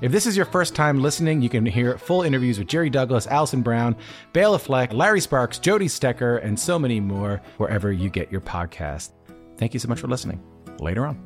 [0.00, 3.26] If this is your first time listening, you can hear full interviews with Jerry Douglas,
[3.26, 3.94] Alison Brown,
[4.32, 9.10] Bela Fleck, Larry Sparks, Jody Stecher, and so many more wherever you get your podcast.
[9.58, 10.42] Thank you so much for listening.
[10.78, 11.22] Later on.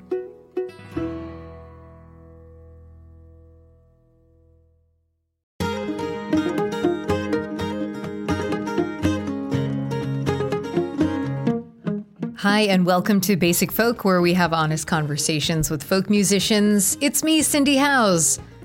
[12.39, 16.99] Hi, and welcome to Basic Folk, where we have honest conversations with folk musicians.
[17.01, 18.39] It's me, Cindy Howes.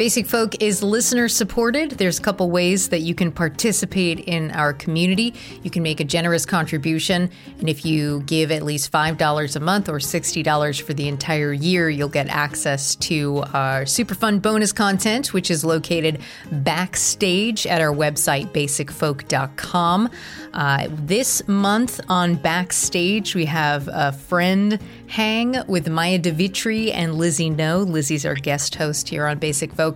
[0.00, 1.90] Basic Folk is listener supported.
[1.90, 5.34] There's a couple ways that you can participate in our community.
[5.62, 9.90] You can make a generous contribution, and if you give at least $5 a month
[9.90, 15.34] or $60 for the entire year, you'll get access to our super fun bonus content,
[15.34, 20.08] which is located backstage at our website, basicfolk.com.
[20.52, 27.14] Uh, this month on Backstage, we have a friend hang with Maya de Vitry and
[27.16, 27.78] Lizzie No.
[27.78, 29.89] Lizzie's our guest host here on Basic Folk,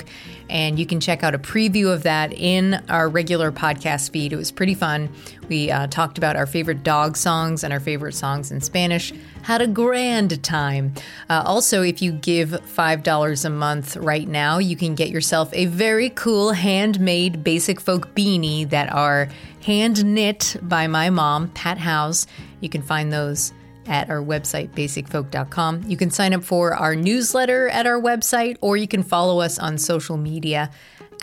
[0.49, 4.33] and you can check out a preview of that in our regular podcast feed.
[4.33, 5.09] It was pretty fun.
[5.49, 9.13] We uh, talked about our favorite dog songs and our favorite songs in Spanish.
[9.43, 10.95] Had a grand time.
[11.29, 15.67] Uh, also, if you give $5 a month right now, you can get yourself a
[15.67, 19.29] very cool handmade Basic Folk beanie that are
[19.63, 22.27] hand knit by my mom, Pat Howes.
[22.61, 23.53] You can find those
[23.87, 25.85] at our website, basicfolk.com.
[25.87, 29.59] You can sign up for our newsletter at our website, or you can follow us
[29.59, 30.71] on social media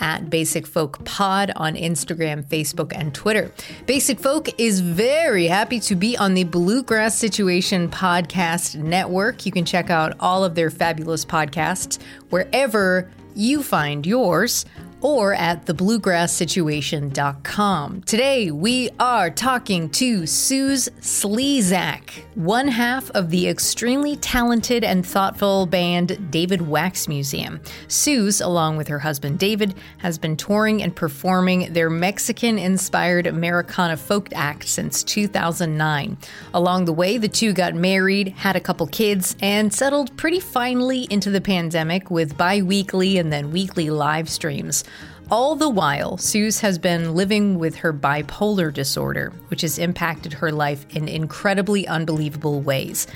[0.00, 3.52] at Basic Folk Pod on Instagram, Facebook, and Twitter.
[3.86, 9.46] Basic Folk is very happy to be on the Bluegrass Situation Podcast Network.
[9.46, 14.64] You can check out all of their fabulous podcasts wherever you find yours
[15.02, 18.02] or at thebluegrasssituation.com.
[18.02, 25.66] Today we are talking to Suze Slezak, one half of the extremely talented and thoughtful
[25.66, 27.60] band David Wax Museum.
[27.88, 33.96] Suze, along with her husband David, has been touring and performing their Mexican inspired Americana
[33.96, 36.16] folk act since 2009.
[36.54, 41.08] Along the way, the two got married, had a couple kids, and settled pretty finely
[41.10, 44.84] into the pandemic with bi weekly and then weekly live streams.
[45.32, 50.52] All the while, Suze has been living with her bipolar disorder, which has impacted her
[50.52, 53.06] life in incredibly unbelievable ways.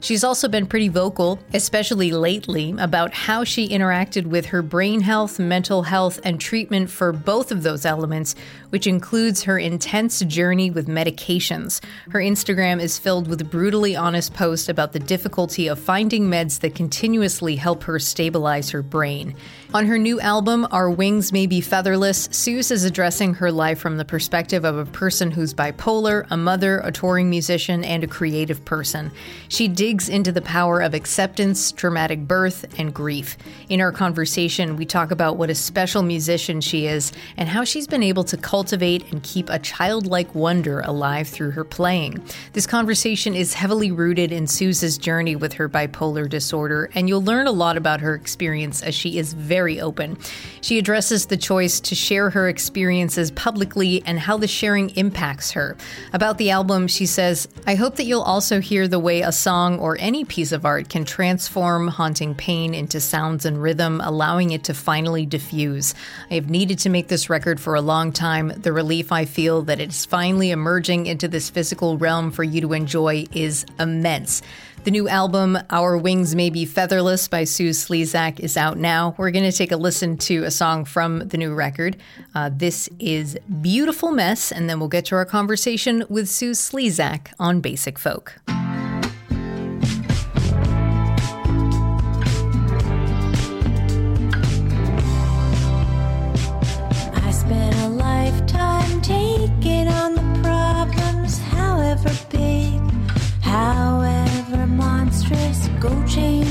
[0.00, 5.38] She's also been pretty vocal, especially lately, about how she interacted with her brain health,
[5.38, 8.34] mental health, and treatment for both of those elements,
[8.72, 11.84] which includes her intense journey with medications.
[12.10, 16.74] Her Instagram is filled with brutally honest posts about the difficulty of finding meds that
[16.74, 19.36] continuously help her stabilize her brain.
[19.74, 23.98] On her new album, Our Wings May Be Featherless, Suze is addressing her life from
[23.98, 28.64] the perspective of a person who's bipolar, a mother, a touring musician, and a creative
[28.64, 29.10] person.
[29.48, 33.36] She digs into the power of acceptance, traumatic birth, and grief.
[33.68, 37.86] In our conversation, we talk about what a special musician she is and how she's
[37.86, 42.22] been able to cultivate and keep a childlike wonder alive through her playing.
[42.52, 47.46] This conversation is heavily rooted in Suze's journey with her bipolar disorder, and you'll learn
[47.46, 50.18] a lot about her experience as she is very open.
[50.60, 55.76] She addresses the choice to share her experiences publicly and how the sharing impacts her.
[56.12, 59.78] About the album, she says, I hope that you'll also hear the way a song
[59.78, 64.64] or any piece of art can transform haunting pain into sounds and rhythm, allowing it
[64.64, 65.94] to finally diffuse.
[66.30, 68.51] I have needed to make this record for a long time.
[68.56, 72.72] The relief I feel that it's finally emerging into this physical realm for you to
[72.72, 74.42] enjoy is immense.
[74.84, 79.14] The new album, Our Wings May Be Featherless by Suze Slezak, is out now.
[79.16, 81.96] We're going to take a listen to a song from the new record.
[82.34, 87.28] Uh, this is Beautiful Mess, and then we'll get to our conversation with Suze Slezak
[87.38, 88.40] on Basic Folk.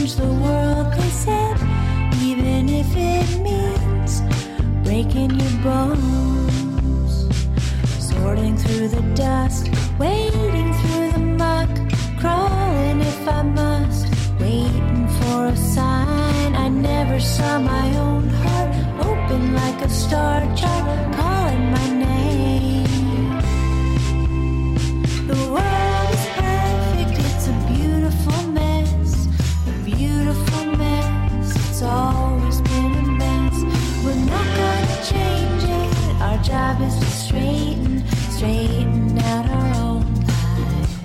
[0.01, 1.57] Change the world, they said,
[2.21, 4.21] even if it means
[4.83, 7.13] breaking your bones.
[7.99, 9.69] Sorting through the dust,
[9.99, 11.69] wading through the muck,
[12.19, 14.07] crawling if I must,
[14.39, 16.55] waiting for a sign.
[16.55, 18.71] I never saw my own heart
[19.05, 23.39] open like a star chart, calling my name.
[25.27, 25.90] The world
[31.81, 33.55] It's always been a mess.
[34.05, 36.21] We're not gonna change it.
[36.21, 40.99] Our job is to straighten, straighten out our own lives.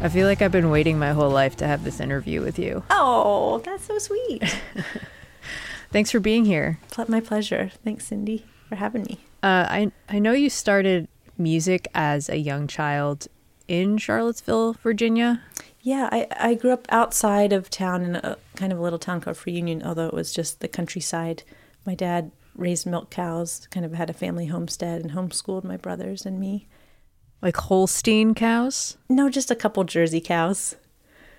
[0.00, 2.84] I feel like I've been waiting my whole life to have this interview with you.
[2.90, 4.44] Oh, that's so sweet.
[5.90, 6.78] Thanks for being here.
[6.92, 7.72] Ple- My pleasure.
[7.82, 9.18] Thanks, Cindy, for having me.
[9.42, 13.26] Uh, I I know you started music as a young child
[13.66, 15.42] in Charlottesville, Virginia.
[15.84, 19.20] Yeah, I, I grew up outside of town in a kind of a little town
[19.20, 21.42] called Free Union, although it was just the countryside.
[21.84, 26.24] My dad raised milk cows, kind of had a family homestead, and homeschooled my brothers
[26.24, 26.68] and me.
[27.42, 28.96] Like Holstein cows?
[29.10, 30.76] No, just a couple Jersey cows.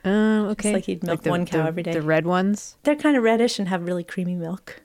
[0.05, 0.73] Oh, okay.
[0.73, 1.93] like he'd milk one cow the, every day.
[1.93, 2.77] The red ones?
[2.83, 4.83] They're kind of reddish and have really creamy milk.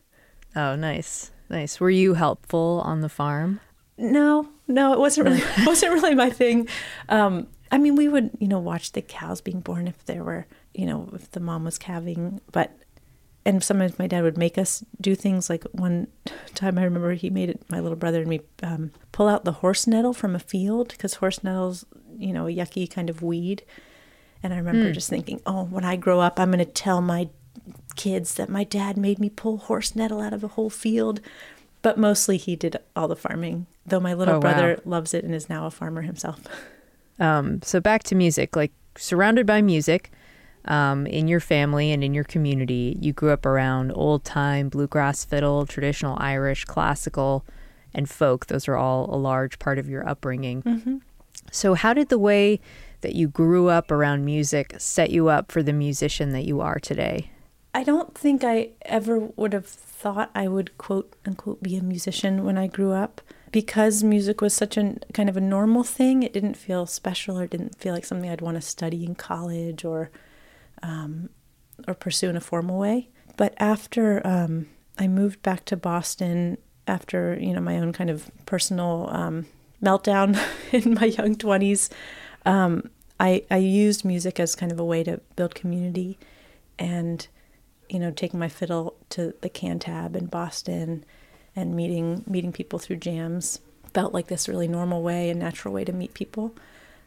[0.57, 1.33] Oh, nice.
[1.51, 1.79] Nice.
[1.79, 3.61] Were you helpful on the farm?
[3.99, 6.67] No, no, it wasn't really it wasn't really my thing.
[7.11, 10.47] Um, I mean, we would you know watch the cows being born if there were
[10.75, 12.77] you know if the mom was calving, but
[13.47, 16.07] and sometimes my dad would make us do things like one
[16.55, 19.53] time I remember he made it my little brother and me um, pull out the
[19.53, 21.87] horse nettle from a field because horse nettle's
[22.19, 23.63] you know a yucky kind of weed,
[24.43, 27.29] and I remember just thinking, oh, when I grow up, I'm going to tell my
[27.97, 31.21] kids that my dad made me pull horse nettle out of a whole field.
[31.83, 34.41] But mostly he did all the farming, though my little Oh, wow.
[34.41, 36.41] brother loves it and is now a farmer himself.
[37.21, 40.11] Um, so back to music, like surrounded by music,
[40.67, 45.25] um, in your family and in your community, you grew up around old time bluegrass
[45.25, 47.45] fiddle, traditional Irish, classical,
[47.95, 48.47] and folk.
[48.47, 51.01] Those are all a large part of your upbringing.
[51.51, 52.61] So, how did the way
[53.01, 56.79] that you grew up around music set you up for the musician that you are
[56.79, 57.31] today?
[57.73, 62.45] I don't think I ever would have thought I would quote unquote be a musician
[62.45, 63.21] when I grew up
[63.53, 66.23] because music was such a kind of a normal thing.
[66.23, 69.85] It didn't feel special or didn't feel like something I'd want to study in college
[69.85, 70.11] or
[70.83, 71.31] um,
[71.89, 73.09] or pursue in a formal way.
[73.37, 74.69] But after um,
[74.99, 79.47] I moved back to Boston after you know my own kind of personal um,
[79.83, 80.41] meltdown
[80.73, 81.91] in my young twenties,
[82.47, 82.89] um,
[83.19, 86.19] I I used music as kind of a way to build community
[86.79, 87.27] and
[87.89, 91.05] you know taking my fiddle to the Cantab in Boston
[91.57, 93.61] and meeting meeting people through jams
[93.93, 96.55] felt like this really normal way and natural way to meet people.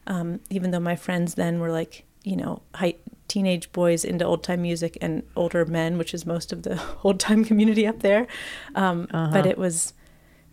[0.05, 2.95] Um, even though my friends then were like you know high,
[3.27, 7.19] teenage boys into old time music and older men which is most of the old
[7.19, 8.27] time community up there.
[8.75, 9.93] Um, but it was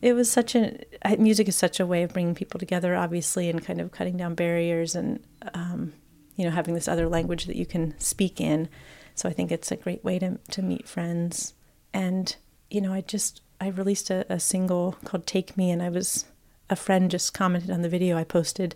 [0.00, 0.78] it was such a
[1.18, 4.34] music is such a way of bringing people together obviously and kind of cutting down
[4.34, 5.20] barriers and
[5.54, 5.92] um,
[6.36, 8.68] you know having this other language that you can speak in.
[9.14, 11.54] So i think it's a great way to, to meet friends.
[11.92, 12.36] And
[12.70, 16.24] you know i just i released a, a single called take me and i was
[16.68, 18.74] a friend just commented on the video i posted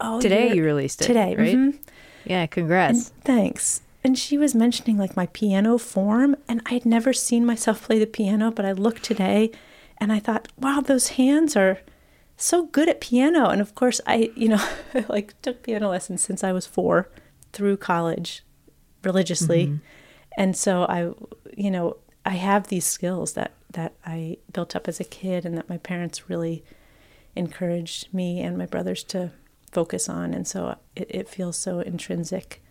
[0.00, 1.56] oh Today you're- released it, today right?
[1.56, 1.78] mhm.
[2.24, 3.08] Yeah, And congrats.
[3.22, 3.80] thanks.
[4.04, 7.98] And she was mentioning like my piano form, and I had never seen myself play
[7.98, 9.50] the piano, but I looked today
[9.98, 11.78] and I thought, wow, those hands are
[12.36, 13.48] so good at piano.
[13.48, 14.62] And of course, I, you know,
[15.08, 17.08] like took piano lessons since I was four
[17.54, 18.42] through college
[19.02, 19.80] religiously.
[20.36, 21.12] And so I,
[21.56, 21.96] you know,
[22.26, 25.78] I have these skills that, that I built up as a kid and that my
[25.78, 26.64] parents really
[27.36, 29.32] encouraged me and my brothers to
[29.70, 30.34] focus on.
[30.34, 32.62] And so it, it feels so intrinsic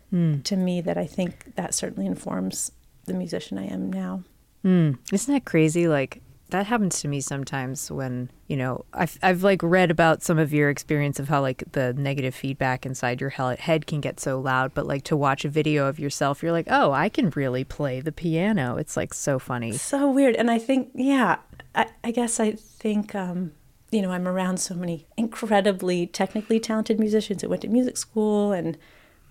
[0.44, 2.72] to me that I think that certainly informs
[3.06, 4.24] the musician I am now.
[4.64, 4.98] Mm.
[5.12, 5.88] Isn't that crazy?
[5.88, 10.40] Like that happens to me sometimes when you know I've I've like read about some
[10.40, 14.40] of your experience of how like the negative feedback inside your head can get so
[14.40, 17.64] loud, but like to watch a video of yourself, you're like, oh, I can really
[17.64, 18.78] play the piano.
[18.78, 19.74] It's like so funny.
[19.74, 20.36] So weird.
[20.36, 21.38] And I think, yeah,
[21.76, 23.52] I, I guess I think, um,
[23.92, 28.52] you know, I'm around so many incredibly technically talented musicians that went to music school
[28.52, 28.78] and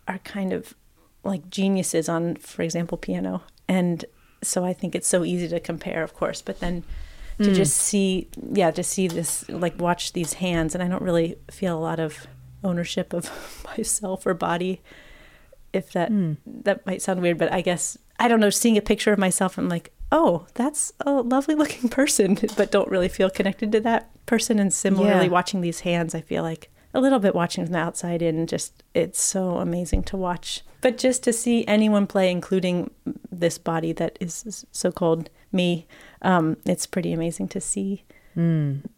[0.06, 0.74] are kind of
[1.24, 3.42] like geniuses on, for example, piano.
[3.68, 4.04] And
[4.42, 6.84] so I think it's so easy to compare, of course, but then
[7.38, 7.54] to hmm.
[7.54, 10.74] just see, yeah, to see this, like watch these hands.
[10.74, 12.26] And I don't really feel a lot of
[12.64, 13.30] ownership of
[13.76, 14.82] myself or body
[15.72, 16.34] if that hmm.
[16.46, 18.50] that might sound weird, but I guess I don't know.
[18.50, 22.90] Seeing a picture of myself, I'm like, oh, that's a lovely looking person, but don't
[22.90, 24.58] really feel connected to that person.
[24.58, 25.32] And similarly, Yeah.
[25.32, 28.46] watching these hands, I feel like a little bit watching from the outside in.
[28.46, 32.90] Just it's so amazing to watch, but just to see anyone play, including
[33.30, 35.86] this body that is so called me,
[36.26, 38.04] um, it's pretty amazing to see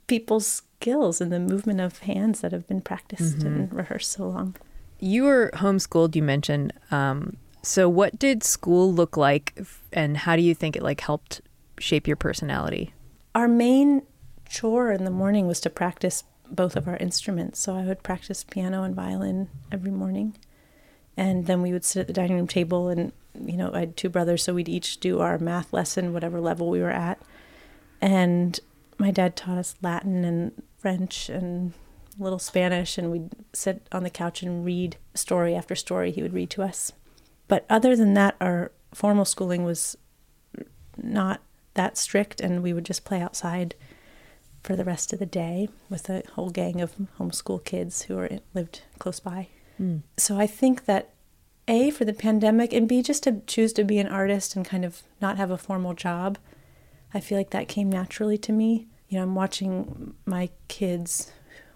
[0.08, 4.56] people's skills and the movement of hands that have been practiced and rehearsed so long.
[4.98, 6.72] You were homeschooled, you mentioned.
[6.90, 9.46] Um, So, what did school look like,
[9.92, 11.40] and how do you think it like helped
[11.78, 12.92] shape your personality?
[13.34, 14.02] Our main
[14.48, 17.60] chore in the morning was to practice both of our instruments.
[17.60, 20.36] So I would practice piano and violin every morning.
[21.16, 23.12] And then we would sit at the dining room table and
[23.44, 26.70] you know, I had two brothers, so we'd each do our math lesson, whatever level
[26.70, 27.20] we were at.
[28.00, 28.58] And
[28.98, 31.72] my dad taught us Latin and French and
[32.18, 36.22] a little Spanish, and we'd sit on the couch and read story after story he
[36.22, 36.92] would read to us.
[37.46, 39.96] But other than that, our formal schooling was
[40.96, 41.40] not
[41.74, 43.74] that strict, and we would just play outside
[44.62, 48.28] for the rest of the day with a whole gang of homeschool kids who were
[48.54, 49.48] lived close by.
[49.76, 49.98] Hmm.
[50.16, 51.14] So I think that
[51.68, 54.84] a for the pandemic and b just to choose to be an artist and kind
[54.84, 56.38] of not have a formal job.
[57.14, 58.88] I feel like that came naturally to me.
[59.08, 61.30] You know, I'm watching my kids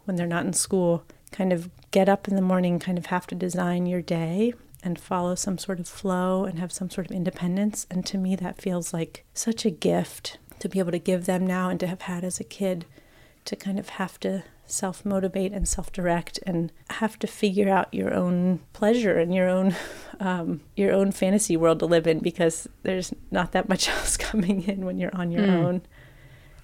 [0.04, 3.26] when they're not in school kind of get up in the morning, kind of have
[3.26, 7.16] to design your day and follow some sort of flow and have some sort of
[7.16, 7.86] independence.
[7.90, 11.46] And to me, that feels like such a gift to be able to give them
[11.46, 12.84] now and to have had as a kid
[13.44, 17.92] to kind of have to self motivate and self direct and have to figure out
[17.92, 19.76] your own pleasure and your own
[20.20, 24.62] um, your own fantasy world to live in because there's not that much else coming
[24.64, 25.82] in when you're on your own.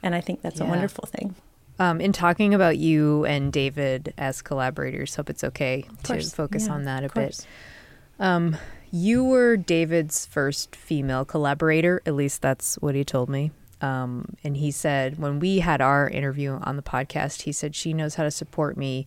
[0.03, 1.35] And I think that's a wonderful thing.
[1.81, 6.75] Um, in talking about you and David as collaborators, hope it's okay to focus Yeah,
[6.75, 7.47] on that a bit.
[8.19, 8.57] Um,
[8.91, 13.51] you were David's first female collaborator, at least that's what he told me.
[13.81, 17.93] Um, and he said when we had our interview on the podcast, he said she
[17.93, 19.07] knows how to support me.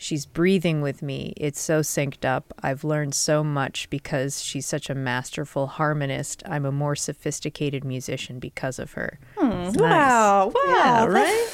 [0.00, 1.34] She's breathing with me.
[1.36, 2.54] It's so synced up.
[2.62, 6.42] I've learned so much because she's such a masterful harmonist.
[6.46, 9.18] I'm a more sophisticated musician because of her.
[9.36, 9.76] It's nice.
[9.76, 10.52] Wow.
[10.54, 10.62] Wow.
[10.76, 11.48] Yeah, right?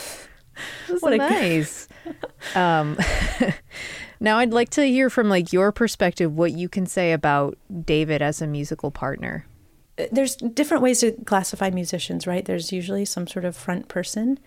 [1.00, 1.88] What a- nice.
[2.54, 2.98] um,
[4.20, 8.20] now I'd like to hear from like your perspective what you can say about David
[8.20, 9.46] as a musical partner.
[10.10, 12.44] There's different ways to classify musicians, right?
[12.44, 14.38] There's usually some sort of front person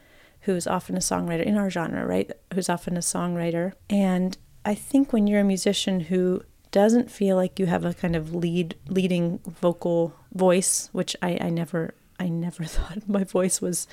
[0.42, 2.32] who's often a songwriter in our genre, right?
[2.54, 3.74] Who's often a songwriter.
[3.90, 8.16] And I think when you're a musician who doesn't feel like you have a kind
[8.16, 13.88] of lead leading vocal voice, which I, I never I never thought my voice was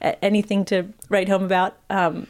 [0.00, 1.76] anything to write home about.
[1.90, 2.28] Um,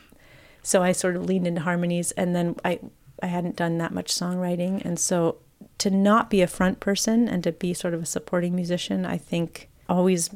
[0.63, 2.81] so I sort of leaned into harmonies, and then I
[3.23, 5.39] I hadn't done that much songwriting, and so
[5.79, 9.17] to not be a front person and to be sort of a supporting musician, I
[9.17, 10.31] think always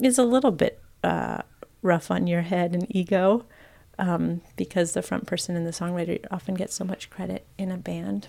[0.00, 1.42] is a little bit uh,
[1.82, 3.44] rough on your head and ego,
[3.98, 7.76] um, because the front person and the songwriter often get so much credit in a
[7.76, 8.28] band,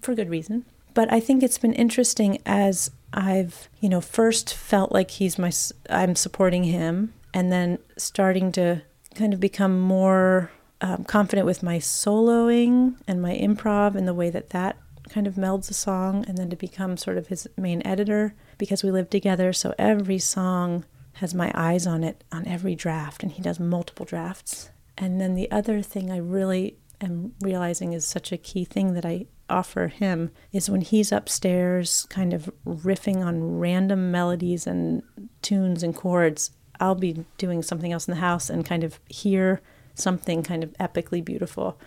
[0.00, 0.64] for good reason.
[0.94, 5.52] But I think it's been interesting as I've, you know, first felt like he's my,
[5.90, 8.82] I'm supporting him, and then starting to
[9.14, 10.50] kind of become more
[10.80, 14.76] um, confident with my soloing and my improv and the way that that
[15.12, 18.82] kind of melds a song, and then to become sort of his main editor because
[18.82, 19.52] we live together.
[19.52, 24.06] So every song has my eyes on it on every draft, and he does multiple
[24.06, 24.70] drafts.
[24.96, 29.04] And then the other thing I really am realizing is such a key thing that
[29.04, 35.02] I offer him is when he's upstairs, kind of riffing on random melodies and
[35.42, 36.52] tunes and chords.
[36.80, 39.60] I'll be doing something else in the house and kind of hear
[39.94, 41.78] something kind of epically beautiful,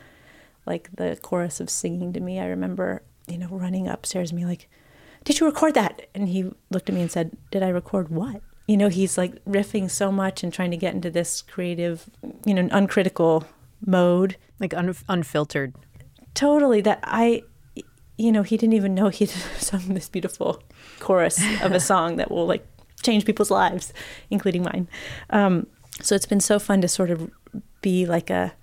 [0.65, 2.39] like the chorus of singing to me.
[2.39, 4.67] I remember, you know, running upstairs and be like,
[5.24, 6.08] Did you record that?
[6.15, 8.41] And he looked at me and said, Did I record what?
[8.67, 12.10] You know, he's like riffing so much and trying to get into this creative,
[12.46, 13.46] you know, uncritical
[13.86, 15.74] mode Like un- unfiltered.
[16.34, 17.44] totally that i
[18.17, 19.29] you know he didn't even know he'd
[19.60, 20.63] sung this beautiful
[21.00, 22.65] chorus of a song that will like
[23.03, 23.94] change people's lives
[24.32, 24.88] including mine
[25.29, 25.67] um,
[26.01, 27.29] so it's been so fun to sort of
[27.82, 28.53] be like a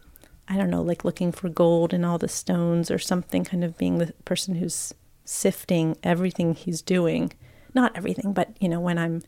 [0.52, 3.78] i don't know like looking for gold in all the stones or something kind of
[3.78, 4.94] being the person who's
[5.24, 7.32] sifting everything he's doing
[7.74, 9.22] not everything but you know when i'm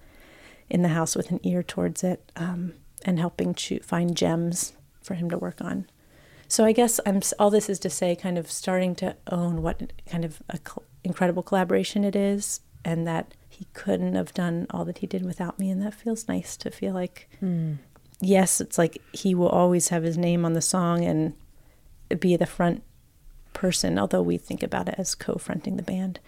[0.69, 2.73] in the house with an ear towards it um,
[3.05, 5.87] and helping to find gems for him to work on
[6.49, 9.93] so I guess I'm all this is to say, kind of starting to own what
[10.07, 14.99] kind of cl- incredible collaboration it is, and that he couldn't have done all that
[14.99, 17.29] he did without me, and that feels nice to feel like.
[18.21, 21.35] Yes, it's like he will always have his name on the song and
[22.21, 22.83] be the front
[23.53, 26.21] person, although we think about it as co-fronting the band,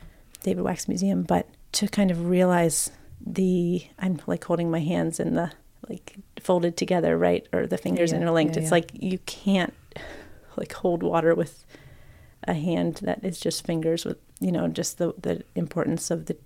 [0.42, 1.22] David Wax Museum.
[1.22, 2.90] But to kind of realize
[3.24, 5.52] the, I'm like holding my hands in the
[5.88, 8.56] like folded together, right, or the fingers Yeah, interlinked.
[8.56, 8.74] yeah, it's yeah.
[8.76, 9.74] like you can't
[10.56, 11.64] like hold water with
[12.44, 16.36] a hand that is just fingers with you know just the the importance of the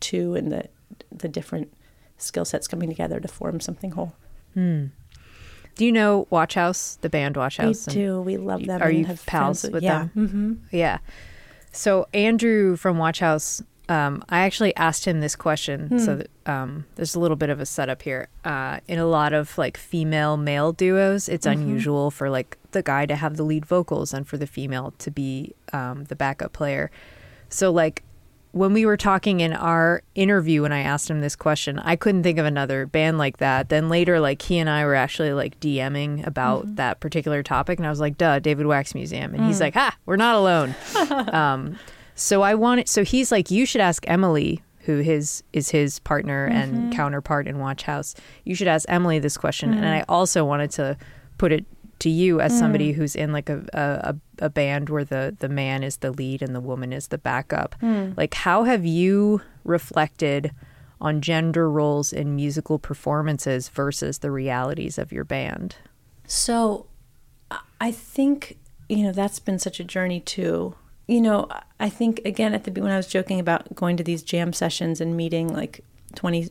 [0.00, 0.68] two and the
[1.10, 1.72] the different
[2.18, 4.14] skill sets coming together to form something whole.
[4.54, 7.86] Do you know Watch House, the band Watch House?
[7.88, 8.20] we do.
[8.20, 8.80] We love them.
[8.80, 10.08] Are you have pals with yeah.
[10.14, 10.28] them?
[10.70, 10.98] hmm Yeah.
[11.72, 15.98] So Andrew from Watch House Um, I actually asked him this question, Hmm.
[15.98, 18.28] so that, um, there's a little bit of a setup here.
[18.42, 21.60] Uh, in a lot of like female male duos, it's Mm-hmm.
[21.60, 25.10] unusual for like the guy to have the lead vocals and for the female to
[25.10, 26.90] be um, the backup player.
[27.50, 28.02] So like
[28.54, 32.22] when we were talking in our interview when I asked him this question, I couldn't
[32.22, 33.68] think of another band like that.
[33.68, 36.74] Then later, like he and I were actually like DMing about Mm-hmm.
[36.76, 39.46] that particular topic, and I was like, "Duh, David Wax Museum," and Mm.
[39.48, 40.74] he's like, "Ha, we're not alone."
[41.32, 41.78] um,
[42.14, 46.46] so I wanted, so he's like, "You should ask Emily." Who his is his partner
[46.46, 46.56] Mm-hmm.
[46.58, 48.14] and counterpart in Watch House?
[48.44, 49.76] You should ask Emily this question, Mm.
[49.78, 50.96] and I also wanted to
[51.38, 51.64] put it
[52.04, 52.96] to you as somebody mm.
[52.96, 56.54] who's in like a, a a band where the the man is the lead and
[56.54, 57.74] the woman is the backup.
[57.80, 58.14] Mm.
[58.14, 60.52] Like how have you reflected
[61.00, 65.76] on gender roles in musical performances versus the realities of your band?
[66.26, 66.86] So
[67.50, 68.58] I- I think,
[68.90, 70.74] you know, that's been such a journey too.
[71.08, 71.48] You know,
[71.80, 75.00] I think again at the when I was joking about going to these jam sessions
[75.00, 75.80] and meeting like
[76.16, 76.50] 20,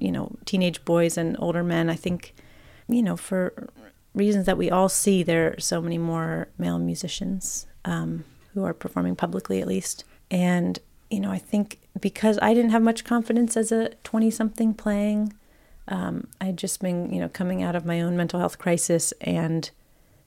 [0.00, 2.34] you know, teenage boys and older men, I think,
[2.88, 3.68] you know, for
[4.14, 8.24] reasons that we all see, there are so many more male musicians um,
[8.54, 10.04] who are performing publicly at least.
[10.30, 10.78] And,
[11.10, 15.32] you know, I think because I didn't have much confidence as a 20 something playing,
[15.88, 19.70] um, I'd just been, you know, coming out of my own mental health crisis and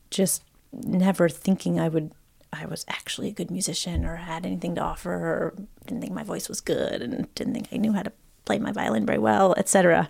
[0.09, 2.11] just never thinking I would,
[2.51, 5.53] I was actually a good musician or had anything to offer or
[5.85, 8.11] didn't think my voice was good and didn't think I knew how to
[8.45, 10.09] play my violin very well, etc.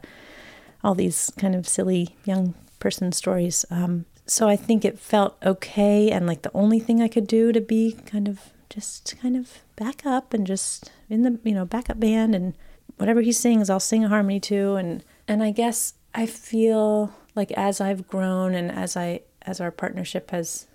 [0.84, 3.64] All these kind of silly young person stories.
[3.70, 7.52] Um, so I think it felt okay and like the only thing I could do
[7.52, 11.66] to be kind of just kind of back up and just in the you know
[11.66, 12.58] backup band and
[12.98, 17.52] whatever he sings I'll sing a harmony to, and and I guess I feel like
[17.52, 20.68] as I've grown and as I as our partnership has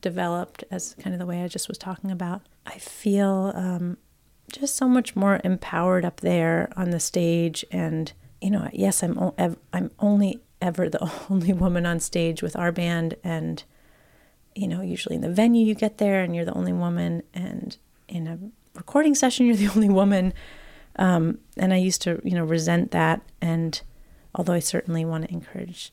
[0.00, 3.96] developed as kind of the way I just was talking about I feel um,
[4.52, 9.18] just so much more empowered up there on the stage and you know yes I'm
[9.18, 13.64] o- I'm only ever the only woman on stage with our band and
[14.54, 17.76] you know usually in the venue you get there and you're the only woman and
[18.08, 18.38] in a
[18.74, 20.32] recording session you're the only woman.
[20.98, 23.80] Um, and I used to you know resent that and
[24.34, 25.92] although I certainly want to encourage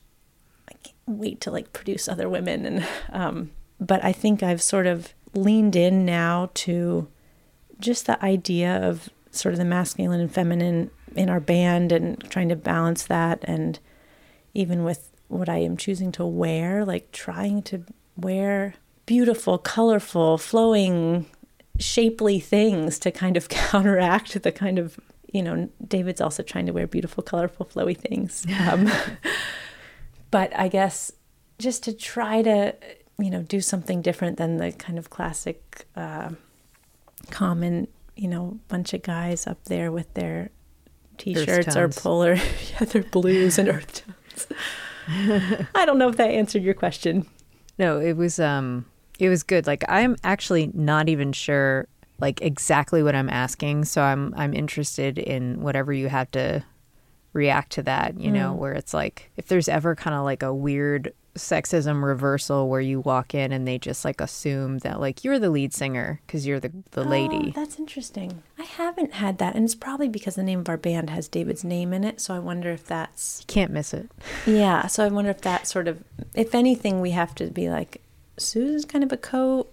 [0.68, 3.50] I can't wait to like produce other women and um,
[3.80, 7.08] but I think I've sort of leaned in now to
[7.80, 12.48] just the idea of sort of the masculine and feminine in our band and trying
[12.48, 13.78] to balance that and
[14.54, 17.84] even with what I am choosing to wear like trying to
[18.16, 18.74] wear
[19.06, 21.26] beautiful colorful flowing
[21.78, 24.98] shapely things to kind of counteract the kind of
[25.32, 28.46] you know David's also trying to wear beautiful colorful flowy things.
[28.60, 28.90] Um,
[30.30, 31.12] but I guess
[31.58, 32.74] just to try to
[33.18, 36.30] you know do something different than the kind of classic uh,
[37.30, 40.50] common you know bunch of guys up there with their
[41.18, 42.34] t-shirts or polar
[42.72, 44.13] yeah their blues and earth tones
[45.74, 47.26] i don't know if that answered your question.
[47.78, 48.86] No, it was um
[49.18, 49.66] it was good.
[49.66, 51.88] Like I'm actually not even sure
[52.20, 56.64] like exactly what I'm asking, so I'm I'm interested in whatever you have to
[57.32, 60.54] react to that, you know, where it's like if there's ever kind of like a
[60.54, 65.38] weird sexism reversal where you walk in and they just like assume that like you're
[65.38, 67.50] the lead singer because you're the the Oh, lady.
[67.50, 71.10] that's interesting i haven't had that and it's probably because the name of our band
[71.10, 74.08] has david's name in it so i wonder if that's You can't miss it.
[74.46, 76.02] Yeah, so I wonder if that sort of,
[76.34, 78.00] if anything, we have to be like,
[78.36, 79.66] Susan's kind of a co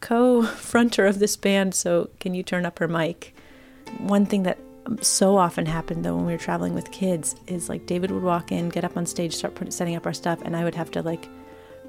[0.00, 3.34] co fronter of this band, so can you turn up her mic?
[3.98, 4.58] One thing that
[5.00, 8.52] so often happened though when we were traveling with kids is like David would walk
[8.52, 10.90] in, get up on stage, start put, setting up our stuff, and I would have
[10.92, 11.28] to like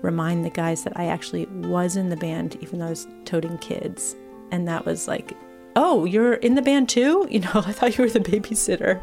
[0.01, 3.57] remind the guys that I actually was in the band, even though I was toting
[3.57, 4.15] kids,
[4.51, 5.33] and that was like.
[5.77, 7.27] Oh, you're in the band too?
[7.31, 9.01] You know, I thought you were the babysitter.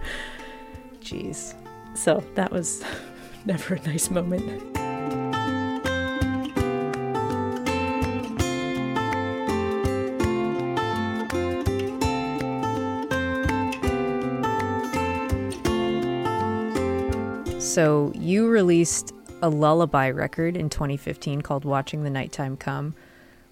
[1.00, 1.54] Jeez.
[1.94, 2.82] So that was
[3.44, 4.78] never a nice moment.
[17.72, 22.94] So you released a lullaby record in 2015 called Watching the Nighttime Come,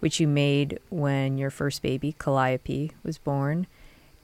[0.00, 3.66] which you made when your first baby, Calliope, was born.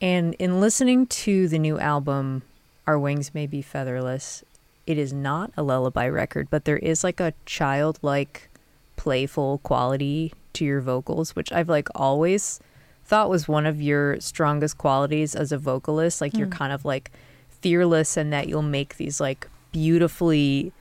[0.03, 2.43] And in listening to the new album,
[2.87, 4.45] Our Wings May Be Featherless,
[4.87, 8.51] it is not a lullaby record, but there is like a childlike,
[8.97, 12.61] playful quality to your vocals, which I've like always
[13.07, 16.21] thought was one of your strongest qualities as a vocalist.
[16.21, 16.53] Like you're hmm.
[16.53, 17.13] kind of like
[17.49, 20.73] fearless and that you'll make these like beautifully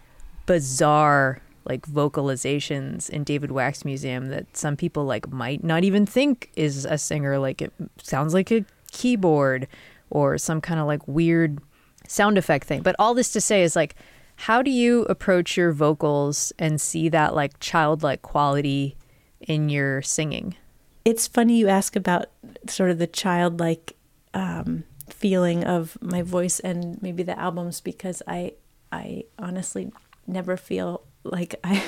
[0.45, 6.49] bizarre like vocalizations in David Wax Museum that some people like might not even think
[6.55, 9.67] is a singer like it sounds like a keyboard
[10.09, 11.59] or some kind of like weird
[12.07, 12.83] sound effect thing.
[12.83, 13.95] But all this to say is like,
[14.37, 18.95] how do you approach your vocals and see that like childlike quality
[19.41, 20.55] in your singing?
[21.03, 22.27] It's funny you ask about
[22.69, 23.97] sort of the childlike
[24.33, 28.53] um, feeling of my voice and maybe the albums because I
[28.95, 29.91] I honestly
[30.25, 31.81] never feel like I'm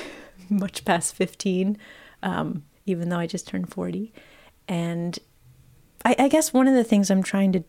[0.50, 1.78] much past 15,
[2.22, 4.12] um, even though I just turned 40.
[4.68, 5.18] And
[6.04, 7.64] I, I guess one of the things I'm trying to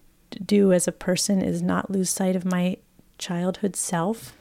[0.45, 2.77] do as a person is not lose sight of my
[3.17, 4.35] childhood self,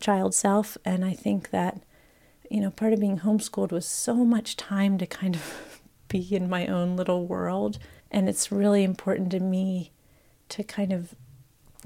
[0.00, 0.78] child self.
[0.84, 1.82] And I think that,
[2.50, 6.48] you know, part of being homeschooled was so much time to kind of be in
[6.48, 7.78] my own little world.
[8.10, 9.90] And it's really important to me
[10.50, 11.14] to kind of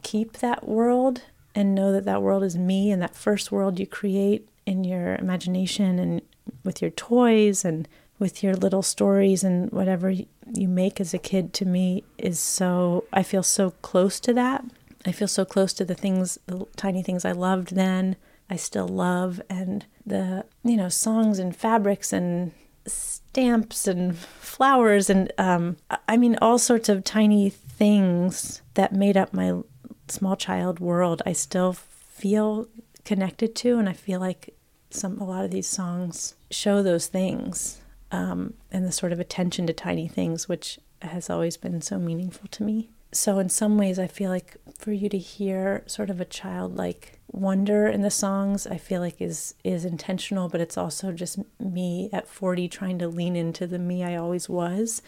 [0.02, 1.22] keep that world
[1.56, 5.16] and know that that world is me and that first world you create in your
[5.16, 6.20] imagination and
[6.62, 7.88] with your toys and
[8.18, 13.04] with your little stories and whatever you make as a kid to me is so
[13.12, 14.64] I feel so close to that.
[15.06, 18.16] I feel so close to the things the tiny things I loved then
[18.50, 22.52] I still love and the you know songs and fabrics and
[22.86, 25.76] stamps and flowers and um
[26.08, 29.60] I mean all sorts of tiny things that made up my
[30.08, 32.68] small child world I still feel
[33.04, 34.54] connected to and I feel like
[34.90, 39.66] some a lot of these songs show those things um, and the sort of attention
[39.66, 42.88] to tiny things, which has always been so meaningful to me.
[43.12, 47.20] So, in some ways, I feel like for you to hear sort of a childlike
[47.30, 52.10] wonder in the songs, I feel like is is intentional, but it's also just me
[52.12, 55.02] at 40 trying to lean into the me I always was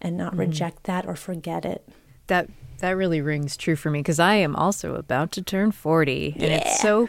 [0.00, 0.40] and not mm.
[0.40, 1.86] reject that or forget it.
[2.28, 6.34] That that really rings true for me because I am also about to turn 40
[6.36, 6.44] yeah.
[6.44, 7.08] and it's so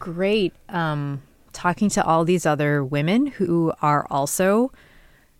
[0.00, 4.72] great um, talking to all these other women who are also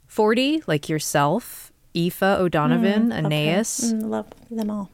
[0.06, 3.60] 40, like yourself, Aoife O'Donovan, mm, Anais.
[3.60, 3.96] Okay.
[3.96, 4.90] Mm, love them all.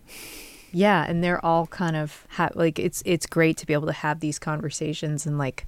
[0.72, 3.92] Yeah, and they're all kind of ha- like it's it's great to be able to
[3.92, 5.66] have these conversations and like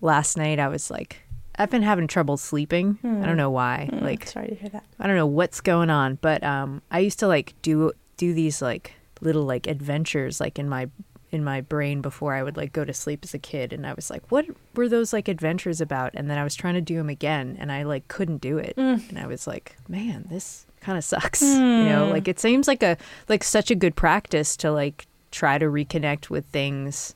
[0.00, 1.22] last night I was like
[1.58, 2.98] I've been having trouble sleeping.
[3.02, 3.22] Mm.
[3.22, 3.36] I don't hmm.
[3.36, 3.90] know why.
[3.92, 4.84] Mm, like sorry to hear that.
[4.98, 8.62] I don't know what's going on, but um I used to like do do these
[8.62, 10.88] like little like adventures like in my
[11.30, 13.92] in my brain before I would like go to sleep as a kid and I
[13.92, 16.96] was like what were those like adventures about and then I was trying to do
[16.96, 19.08] them again and I like couldn't do it mm.
[19.08, 21.54] and I was like man this kind of sucks mm.
[21.84, 22.12] you know hmm.
[22.12, 22.96] like it seems like a
[23.28, 27.14] like such a good practice to like try to reconnect with things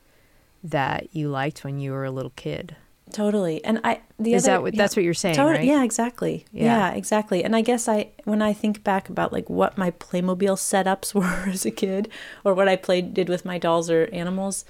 [0.63, 2.75] that you liked when you were a little kid
[3.13, 3.63] Totally.
[3.63, 5.67] And I the Is other, that what, yeah, that's what you're saying, totally, right?
[5.67, 6.45] Yeah, exactly.
[6.51, 6.63] Yeah.
[6.63, 6.91] yeah.
[6.93, 7.43] exactly.
[7.43, 11.49] And I guess I when I think back about like what my Playmobil setups were
[11.49, 12.09] as a kid
[12.43, 14.65] or what I played did with my dolls or animals,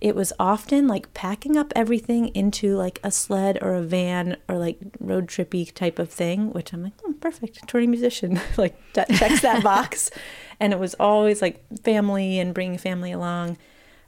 [0.00, 4.58] it was often like packing up everything into like a sled or a van or
[4.58, 9.08] like road trippy type of thing, which I'm like, oh, perfect, touring musician, like that
[9.10, 10.10] checks that box.
[10.60, 13.58] And it was always like family and bringing family along,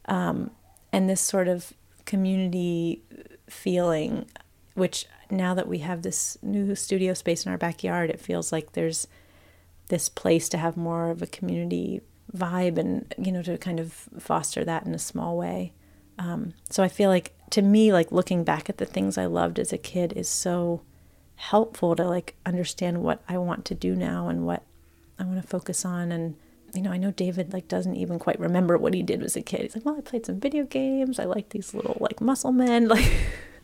[0.06, 0.52] um,
[0.92, 1.72] and this sort of
[2.06, 3.02] community
[3.48, 4.26] feeling,
[4.74, 8.72] which now that we have this new studio space in our backyard, it feels like
[8.72, 9.06] there's
[9.88, 12.00] this place to have more of a community
[12.34, 15.72] vibe and, you know, to kind of foster that in a small way.
[16.18, 19.58] Um, so I feel like to me, like looking back at the things I loved
[19.58, 20.82] as a kid is so
[21.36, 24.62] helpful to like understand what I want to do now and what
[25.18, 26.36] I want to focus on and
[26.74, 29.42] you know, I know David like doesn't even quite remember what he did as a
[29.42, 29.62] kid.
[29.62, 31.18] He's like, well, I played some video games.
[31.18, 32.88] I like these little like muscle men.
[32.94, 33.10] Like,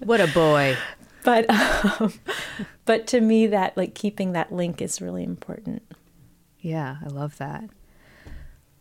[0.01, 0.77] what a boy.
[1.25, 2.15] but, um,
[2.87, 5.83] but to me, that like keeping that link is really important.
[6.59, 7.65] Yeah, I love that.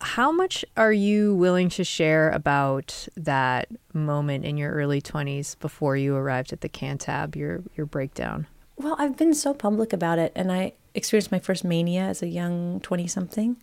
[0.01, 5.97] How much are you willing to share about that moment in your early 20s before
[5.97, 8.47] you arrived at the Cantab, your your breakdown?
[8.77, 12.27] Well, I've been so public about it and I experienced my first mania as a
[12.27, 13.57] young 20 something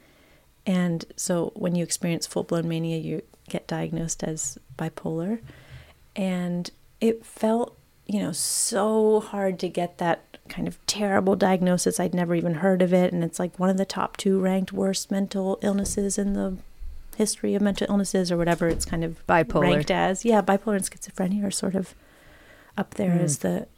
[0.67, 5.41] and so when you experience full blown mania, you get diagnosed as bipolar.
[6.17, 6.69] And
[7.01, 12.01] it felt, you know, so hard to get that kind of terrible diagnosis.
[12.01, 13.13] I'd never even heard of it.
[13.13, 16.57] And it's like one of the top two ranked worst mental illnesses in the
[17.17, 19.63] history of mental illnesses or whatever it's kind of bipolar.
[19.63, 20.25] ranked as.
[20.25, 21.95] Yeah, bipolar and schizophrenia are sort of
[22.77, 23.21] up there mm.
[23.21, 23.69] as the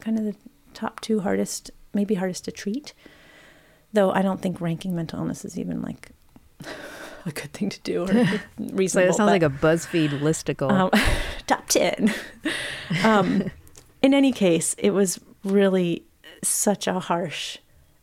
[0.00, 0.34] kind of the
[0.72, 2.94] top two hardest, maybe hardest to treat.
[3.92, 6.12] Though I don't think ranking mental illness is even like
[7.26, 8.06] a good thing to do or
[8.58, 8.88] reasonable.
[8.88, 10.70] so it sounds but, like a BuzzFeed listicle.
[10.70, 10.90] Um,
[11.46, 12.14] top 10.
[13.04, 13.50] Um,
[14.02, 16.04] in any case, it was really
[16.42, 17.58] such a harsh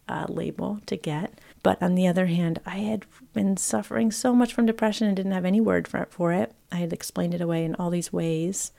[0.07, 1.39] uh, label to get.
[1.63, 5.31] But on the other hand, I had been suffering so much from depression and didn't
[5.31, 6.53] have any word for, for it.
[6.71, 8.71] I had explained it away in all these ways.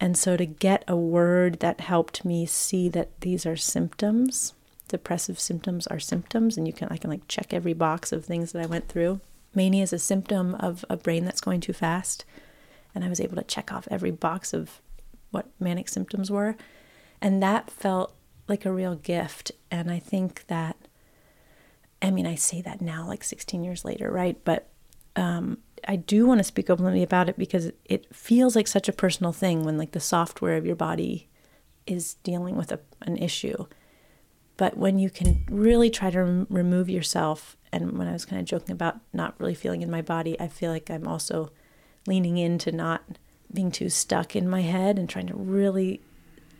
[0.00, 4.54] And so to get a word that helped me see that these are symptoms
[4.90, 8.52] depressive symptoms are symptoms and you can I can like check every box of things
[8.52, 9.20] that I went through.
[9.54, 12.24] Mania is a symptom of a brain that's going too fast.
[12.94, 14.80] And I was able to check off every box of
[15.30, 16.56] what manic symptoms were.
[17.20, 18.14] And that felt
[18.48, 19.52] like a real gift.
[19.70, 20.76] And I think that,
[22.02, 24.36] I mean, I say that now, like 16 years later, right?
[24.44, 24.68] But
[25.14, 28.92] um, I do want to speak openly about it because it feels like such a
[28.92, 31.28] personal thing when, like, the software of your body
[31.86, 33.66] is dealing with a, an issue.
[34.60, 38.40] But when you can really try to rem- remove yourself, and when I was kind
[38.40, 41.50] of joking about not really feeling in my body, I feel like I'm also
[42.06, 43.02] leaning into not
[43.50, 46.02] being too stuck in my head and trying to really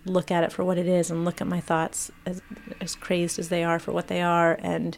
[0.07, 2.41] look at it for what it is and look at my thoughts as,
[2.81, 4.97] as crazed as they are for what they are and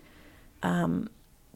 [0.62, 1.09] um,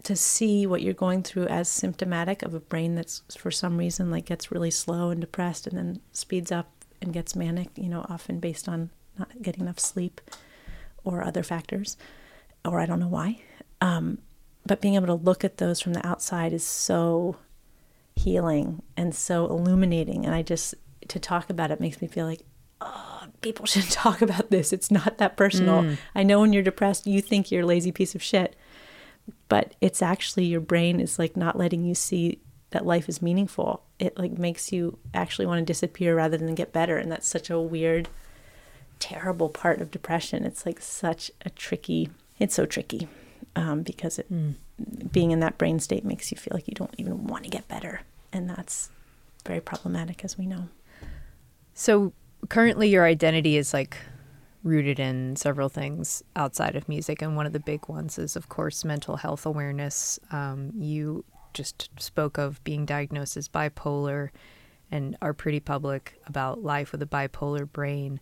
[0.02, 4.10] to see what you're going through as symptomatic of a brain that's for some reason
[4.10, 8.04] like gets really slow and depressed and then speeds up and gets manic you know
[8.08, 10.20] often based on not getting enough sleep
[11.06, 11.96] or other factors
[12.64, 13.40] or i don't know why
[13.80, 14.18] um,
[14.64, 17.36] but being able to look at those from the outside is so
[18.16, 20.24] healing and so illuminating.
[20.24, 20.74] And I just,
[21.08, 22.42] to talk about it makes me feel like,
[22.80, 24.72] oh, people should talk about this.
[24.72, 25.82] It's not that personal.
[25.82, 25.98] Mm.
[26.14, 28.56] I know when you're depressed, you think you're a lazy piece of shit,
[29.48, 32.40] but it's actually your brain is like not letting you see
[32.70, 33.84] that life is meaningful.
[33.98, 36.98] It like makes you actually want to disappear rather than get better.
[36.98, 38.08] And that's such a weird,
[38.98, 40.44] terrible part of depression.
[40.44, 43.08] It's like such a tricky, it's so tricky
[43.54, 44.54] um, because it, mm.
[45.12, 47.68] being in that brain state makes you feel like you don't even want to get
[47.68, 48.02] better.
[48.32, 48.90] And that's
[49.44, 50.68] very problematic, as we know.
[51.74, 52.12] So,
[52.48, 53.96] currently, your identity is like
[54.62, 57.22] rooted in several things outside of music.
[57.22, 60.18] And one of the big ones is, of course, mental health awareness.
[60.32, 64.30] Um, you just spoke of being diagnosed as bipolar
[64.90, 68.20] and are pretty public about life with a bipolar brain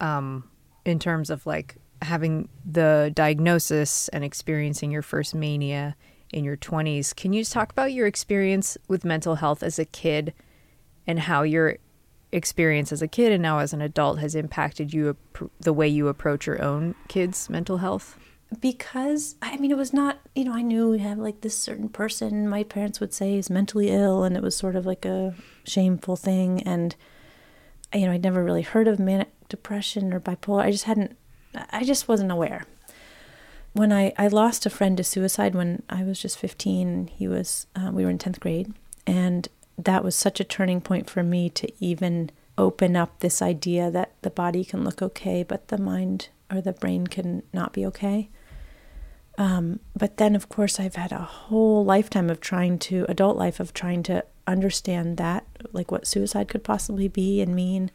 [0.00, 0.48] um,
[0.84, 5.96] in terms of like having the diagnosis and experiencing your first mania
[6.32, 7.14] in your 20s.
[7.14, 10.34] Can you talk about your experience with mental health as a kid
[11.06, 11.78] and how your
[12.32, 15.16] experience as a kid and now as an adult has impacted you
[15.60, 18.18] the way you approach your own kids' mental health?
[18.60, 21.88] Because I mean, it was not, you know, I knew we have like this certain
[21.88, 25.34] person my parents would say is mentally ill, and it was sort of like a
[25.64, 26.62] shameful thing.
[26.62, 26.94] And,
[27.92, 30.62] you know, I'd never really heard of manic depression or bipolar.
[30.62, 31.16] I just hadn't
[31.70, 32.64] I just wasn't aware.
[33.72, 37.66] When I, I lost a friend to suicide when I was just 15, he was,
[37.76, 38.72] uh, we were in 10th grade.
[39.06, 43.90] And that was such a turning point for me to even open up this idea
[43.90, 47.84] that the body can look okay, but the mind or the brain can not be
[47.84, 48.30] okay.
[49.36, 53.60] Um, but then, of course, I've had a whole lifetime of trying to, adult life
[53.60, 57.90] of trying to understand that, like what suicide could possibly be and mean.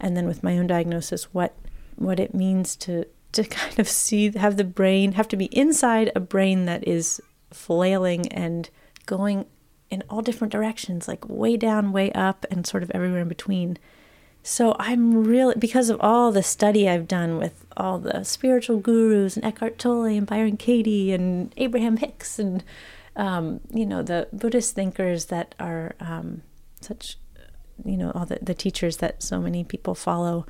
[0.00, 1.54] And then with my own diagnosis, what
[1.96, 6.10] what it means to to kind of see have the brain have to be inside
[6.14, 8.70] a brain that is flailing and
[9.06, 9.46] going
[9.90, 13.78] in all different directions like way down way up and sort of everywhere in between.
[14.42, 19.36] So i'm really because of all the study i've done with all the spiritual gurus
[19.36, 22.64] and eckhart tolle and byron katie and abraham hicks and
[23.16, 26.42] um, you know the buddhist thinkers that are um,
[26.80, 27.18] such
[27.84, 30.46] you know all the, the teachers that so many people follow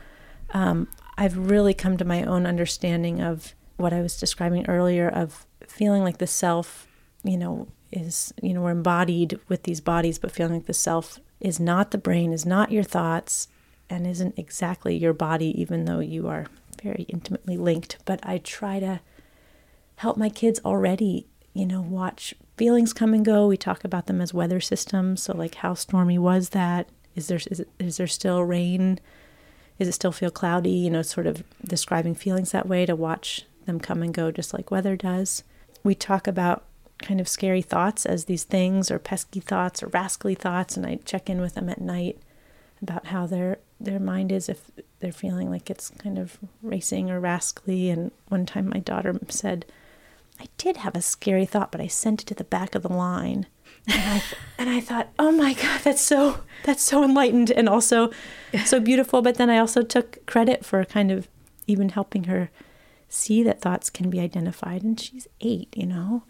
[0.50, 5.46] um, I've really come to my own understanding of what I was describing earlier of
[5.66, 6.86] feeling like the self,
[7.22, 11.20] you know, is, you know, we're embodied with these bodies, but feeling like the self
[11.40, 13.48] is not the brain, is not your thoughts,
[13.88, 16.46] and isn't exactly your body, even though you are
[16.82, 17.98] very intimately linked.
[18.04, 19.00] But I try to
[19.96, 23.46] help my kids already, you know, watch feelings come and go.
[23.46, 25.22] We talk about them as weather systems.
[25.22, 26.88] So, like, how stormy was that?
[27.18, 29.00] Is there is, is there still rain?
[29.80, 30.70] Is it still feel cloudy?
[30.70, 34.54] You know, sort of describing feelings that way to watch them come and go just
[34.54, 35.42] like weather does.
[35.82, 36.64] We talk about
[37.02, 40.96] kind of scary thoughts as these things or pesky thoughts or rascally thoughts and I
[41.04, 42.18] check in with them at night
[42.82, 47.20] about how their their mind is if they're feeling like it's kind of racing or
[47.20, 49.64] rascally and one time my daughter said
[50.40, 52.92] I did have a scary thought but I sent it to the back of the
[52.92, 53.46] line
[53.88, 54.22] and I,
[54.58, 58.10] and I thought, oh my God, that's so that's so enlightened and also
[58.64, 59.22] so beautiful.
[59.22, 61.28] But then I also took credit for kind of
[61.66, 62.50] even helping her
[63.08, 64.82] see that thoughts can be identified.
[64.82, 66.24] And she's eight, you know,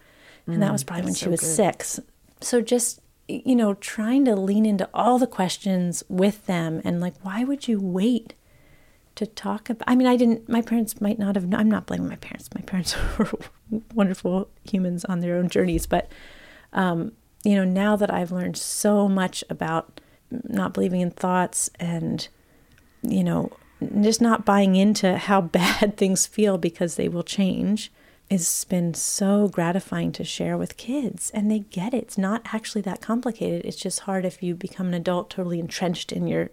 [0.46, 1.46] and that was mm, probably when she so was good.
[1.46, 2.00] six.
[2.40, 7.14] So just you know, trying to lean into all the questions with them and like,
[7.22, 8.32] why would you wait
[9.16, 9.84] to talk about?
[9.86, 10.48] I mean, I didn't.
[10.48, 11.52] My parents might not have.
[11.52, 12.48] I'm not blaming my parents.
[12.54, 13.30] My parents were
[13.94, 16.10] wonderful humans on their own journeys, but
[16.72, 17.12] um,
[17.44, 22.26] you know, now that I've learned so much about not believing in thoughts and,
[23.02, 23.52] you know,
[24.00, 27.90] just not buying into how bad things feel because they will change
[28.30, 32.02] it's been so gratifying to share with kids and they get it.
[32.02, 33.64] It's not actually that complicated.
[33.64, 36.50] It's just hard if you become an adult totally entrenched in your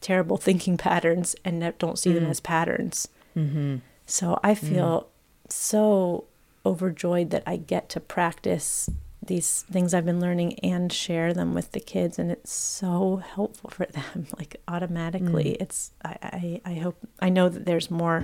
[0.00, 2.30] terrible thinking patterns and don't see them mm.
[2.30, 3.08] as patterns.
[3.36, 3.76] Mm-hmm.
[4.06, 4.58] So i mm.
[4.58, 5.08] feel
[5.48, 6.24] so
[6.66, 8.90] overjoyed that i get to practice
[9.24, 13.70] these things i've been learning and share them with the kids and it's so helpful
[13.70, 15.56] for them like automatically.
[15.60, 18.20] It's I, I i hope i know that there's more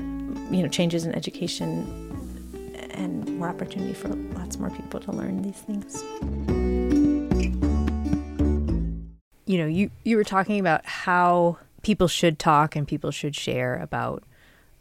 [0.51, 2.09] you know changes in education
[2.99, 6.03] and more opportunity for lots more people to learn these things.
[9.47, 13.77] You know, you you were talking about how people should talk and people should share
[13.77, 14.25] about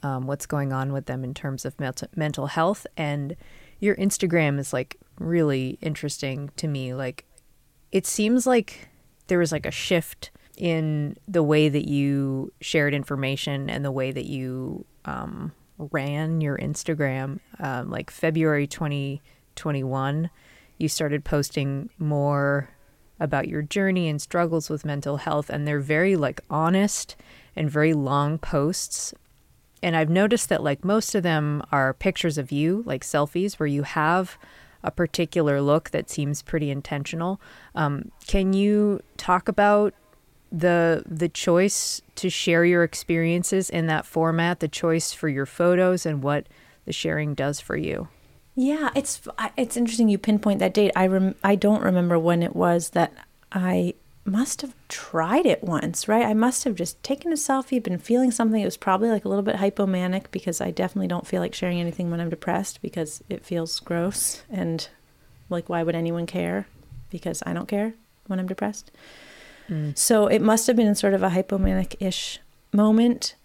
[0.03, 3.36] um, what's going on with them in terms of mental mental health, and
[3.80, 6.93] your Instagram is like really interesting to me.
[6.93, 7.25] Like,
[7.91, 8.89] it seems like
[9.27, 14.12] there was like a shift in the way that you shared information and the way
[14.12, 17.39] that you um, ran your Instagram.
[17.60, 20.30] Um, like February 2021,
[20.77, 22.69] you started posting more
[23.19, 27.15] about your journey and struggles with mental health and they're very like honest
[27.56, 29.12] and very long posts
[29.82, 33.65] and i've noticed that like most of them are pictures of you like selfies where
[33.65, 34.38] you have
[34.83, 37.39] a particular look that seems pretty intentional
[37.75, 39.93] um, can you talk about
[40.51, 46.05] the the choice to share your experiences in that format the choice for your photos
[46.05, 46.47] and what
[46.85, 48.07] the sharing does for you
[48.55, 49.21] Yeah, it's
[49.55, 50.91] it's interesting you pinpoint that date.
[50.95, 53.13] I rem, I don't remember when it was that
[53.51, 53.93] I
[54.27, 56.25] must have tried it once, right?
[56.25, 58.61] I must have just taken a selfie, been feeling something.
[58.61, 61.79] It was probably like a little bit hypomanic because I definitely don't feel like sharing
[61.79, 64.87] anything when I'm depressed because it feels gross and
[65.49, 66.67] like why would anyone care?
[67.09, 67.93] Because I don't care
[68.27, 68.91] when I'm depressed.
[69.95, 72.39] So it must have been sort of a hypomanic-ish
[72.71, 73.35] moment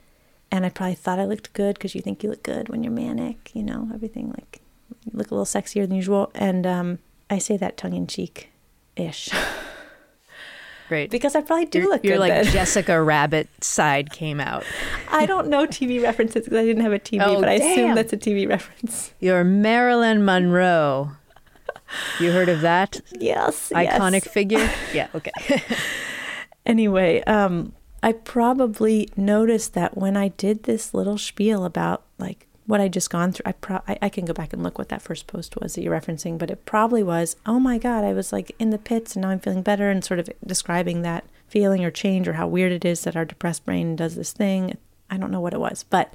[0.52, 2.92] and I probably thought I looked good because you think you look good when you're
[2.92, 4.60] manic, you know, everything like
[5.04, 6.30] you look a little sexier than usual.
[6.34, 8.50] And um, I say that tongue in cheek
[8.96, 9.30] ish
[10.92, 12.20] great because I probably do your, look your good.
[12.20, 12.44] like then.
[12.52, 14.64] Jessica Rabbit side came out.
[15.10, 17.94] I don't know TV references because I didn't have a TV, Oh, but I assume
[17.94, 19.14] that's a TV reference.
[19.18, 21.12] You're Marilyn Monroe.
[22.20, 23.70] You heard of that Yes.
[23.74, 24.28] iconic yes.
[24.28, 24.70] figure?
[24.94, 25.08] Yeah.
[25.14, 25.32] Okay.
[26.64, 27.72] Anyway, um,
[28.04, 33.10] I probably noticed that when I did this little spiel about like what I just
[33.10, 35.56] gone through, I, pro- I I can go back and look what that first post
[35.60, 38.70] was that you're referencing, but it probably was, oh my god, I was like in
[38.70, 42.28] the pits and now I'm feeling better, and sort of describing that feeling or change
[42.28, 44.76] or how weird it is that our depressed brain does this thing.
[45.10, 46.14] I don't know what it was, but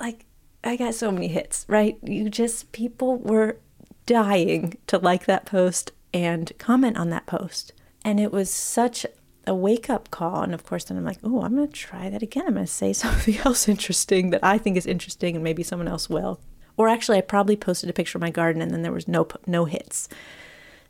[0.00, 0.24] like
[0.64, 1.96] I got so many hits, right?
[2.02, 3.58] You just people were
[4.06, 7.72] dying to like that post and comment on that post.
[8.04, 9.04] And it was such
[9.48, 10.42] a wake up call.
[10.42, 12.44] And of course, then I'm like, oh, I'm going to try that again.
[12.46, 15.88] I'm going to say something else interesting that I think is interesting and maybe someone
[15.88, 16.40] else will.
[16.76, 19.26] Or actually, I probably posted a picture of my garden and then there was no
[19.46, 20.08] no hits.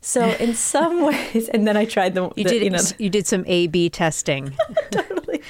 [0.01, 3.09] So in some ways, and then I tried the, You the- did you know, you
[3.09, 4.55] did some A B testing.
[4.91, 5.41] totally.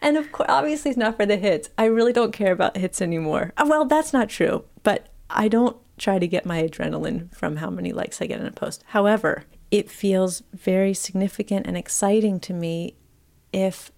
[0.00, 1.70] And of course, obviously, it's not for the hits.
[1.76, 3.52] I really don't care about hits anymore.
[3.56, 7.68] Uh, Well, that's not true, but I don't try to get my adrenaline from how
[7.70, 8.84] many likes I get in a post.
[8.88, 12.94] However, it feels very significant and exciting to me
[13.52, 13.90] if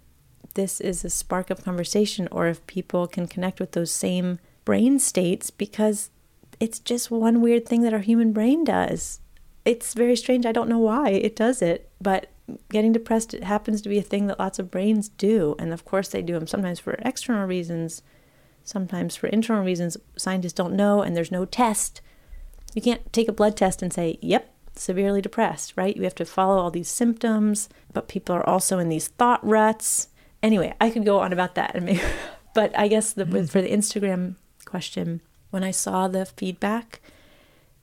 [0.55, 4.99] this is a spark of conversation or if people can connect with those same brain
[4.99, 6.11] states because
[6.59, 9.21] it's just one weird thing that our human brain does.
[9.65, 10.45] It's very strange.
[10.45, 12.31] I don't know why it does it, but
[12.71, 15.85] getting depressed it happens to be a thing that lots of brains do, and of
[15.85, 18.03] course they do them sometimes for external reasons,
[18.65, 19.97] sometimes for internal reasons.
[20.17, 22.01] Scientists don't know, and there's no test.
[22.75, 25.97] You can't take a blood test and say, "Yep, severely depressed," right?
[25.97, 30.09] You have to follow all these symptoms, but people are also in these thought ruts.
[30.43, 32.01] Anyway, I could go on about that, and maybe,
[32.55, 37.01] but I guess the, with- for the Instagram question, when I saw the feedback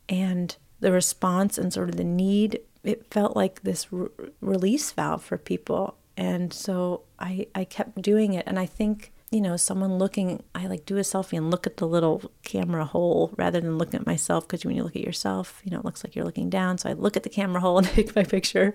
[0.10, 4.08] and the response and sort of the need, it felt like this re-
[4.42, 5.98] release valve for people.
[6.16, 8.46] And so I, I kept doing it.
[8.48, 11.78] And I think, you know, someone looking, I like do a selfie and look at
[11.78, 14.48] the little camera hole rather than looking at myself.
[14.48, 16.78] Because when you look at yourself, you know, it looks like you're looking down.
[16.78, 18.74] So I look at the camera hole and take my picture.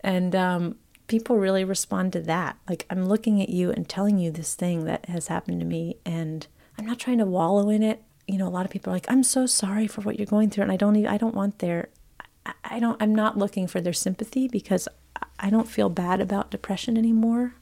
[0.00, 0.76] And um,
[1.08, 2.58] people really respond to that.
[2.68, 5.96] Like, I'm looking at you and telling you this thing that has happened to me.
[6.06, 6.46] And
[6.78, 8.02] I'm not trying to wallow in it.
[8.28, 10.50] You know, a lot of people are like, I'm so sorry for what you're going
[10.50, 10.62] through.
[10.62, 11.88] And I don't even, I don't want their,
[12.46, 16.20] I- I don't, I'm not looking for their sympathy because I- I don't feel bad
[16.20, 17.54] about depression anymore.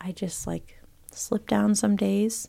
[0.00, 0.78] I just like
[1.14, 2.48] slip down some days.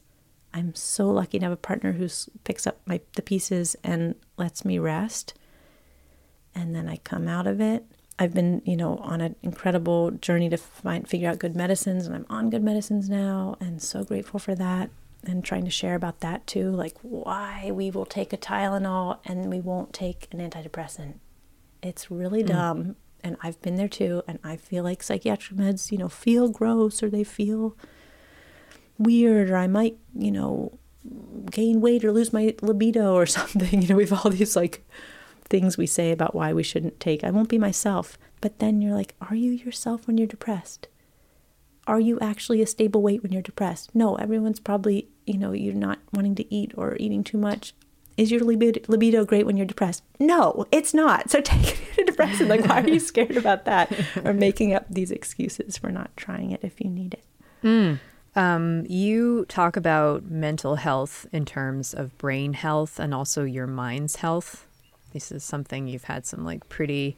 [0.53, 2.07] I'm so lucky to have a partner who
[2.43, 5.33] picks up my the pieces and lets me rest.
[6.53, 7.85] And then I come out of it.
[8.17, 12.15] I've been, you know, on an incredible journey to find figure out good medicines and
[12.15, 14.89] I'm on good medicines now and so grateful for that
[15.25, 19.49] and trying to share about that too, like why we will take a Tylenol and
[19.49, 21.15] we won't take an antidepressant.
[21.83, 22.47] It's really mm.
[22.47, 26.47] dumb and I've been there too and I feel like psychiatric meds, you know, feel
[26.47, 27.75] gross or they feel
[28.97, 30.77] weird or I might, you know,
[31.51, 33.81] gain weight or lose my libido or something.
[33.81, 34.85] You know, we've all these like
[35.47, 37.23] things we say about why we shouldn't take.
[37.23, 38.17] I won't be myself.
[38.41, 40.87] But then you're like, are you yourself when you're depressed?
[41.87, 43.93] Are you actually a stable weight when you're depressed?
[43.93, 47.73] No, everyone's probably, you know, you're not wanting to eat or eating too much.
[48.17, 50.03] Is your libido, libido great when you're depressed?
[50.19, 51.29] No, it's not.
[51.29, 52.47] So take an antidepressant.
[52.47, 53.91] Like, why are you scared about that?
[54.23, 57.23] Or making up these excuses for not trying it if you need it.
[57.61, 57.95] Hmm.
[58.35, 64.17] Um, you talk about mental health in terms of brain health and also your mind's
[64.17, 64.67] health.
[65.13, 67.15] This is something you've had some like pretty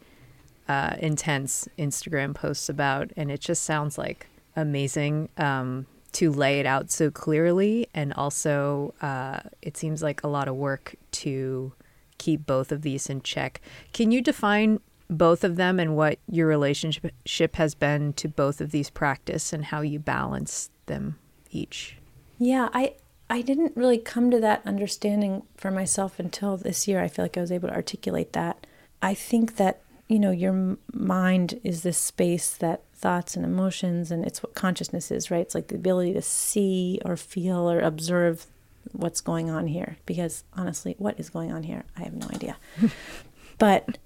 [0.68, 6.68] uh, intense Instagram posts about, and it just sounds like amazing um, to lay it
[6.68, 7.88] out so clearly.
[7.96, 11.74] And also, uh, it seems like a lot of work to
[12.20, 13.62] keep both of these in check.
[13.92, 18.72] Can you define both of them and what your relationship has been to both of
[18.72, 21.18] these practice and how you balance them
[21.52, 21.98] each?
[22.40, 22.94] Yeah, I
[23.30, 27.02] I didn't really come to that understanding for myself until this year.
[27.02, 28.66] I feel like I was able to articulate that.
[29.02, 34.26] I think that, you know, your mind is this space that thoughts and emotions and
[34.26, 35.42] it's what consciousness is, right?
[35.42, 38.48] It's like the ability to see or feel or observe
[38.94, 41.84] what's going on here because honestly, what is going on here?
[41.98, 42.58] I have no idea.
[43.58, 43.98] but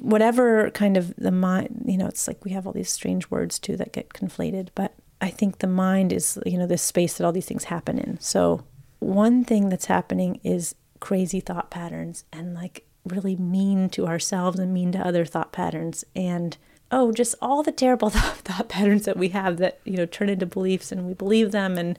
[0.00, 3.58] whatever kind of the mind, you know, it's like we have all these strange words
[3.58, 7.24] too that get conflated, but I think the mind is, you know, this space that
[7.24, 8.18] all these things happen in.
[8.20, 8.64] So,
[9.00, 14.74] one thing that's happening is crazy thought patterns and like really mean to ourselves and
[14.74, 16.04] mean to other thought patterns.
[16.14, 16.56] And
[16.90, 20.46] oh, just all the terrible thought patterns that we have that, you know, turn into
[20.46, 21.98] beliefs and we believe them and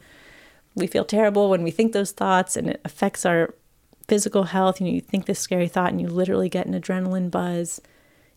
[0.76, 3.54] we feel terrible when we think those thoughts and it affects our
[4.08, 4.80] physical health.
[4.80, 7.82] You know, you think this scary thought and you literally get an adrenaline buzz.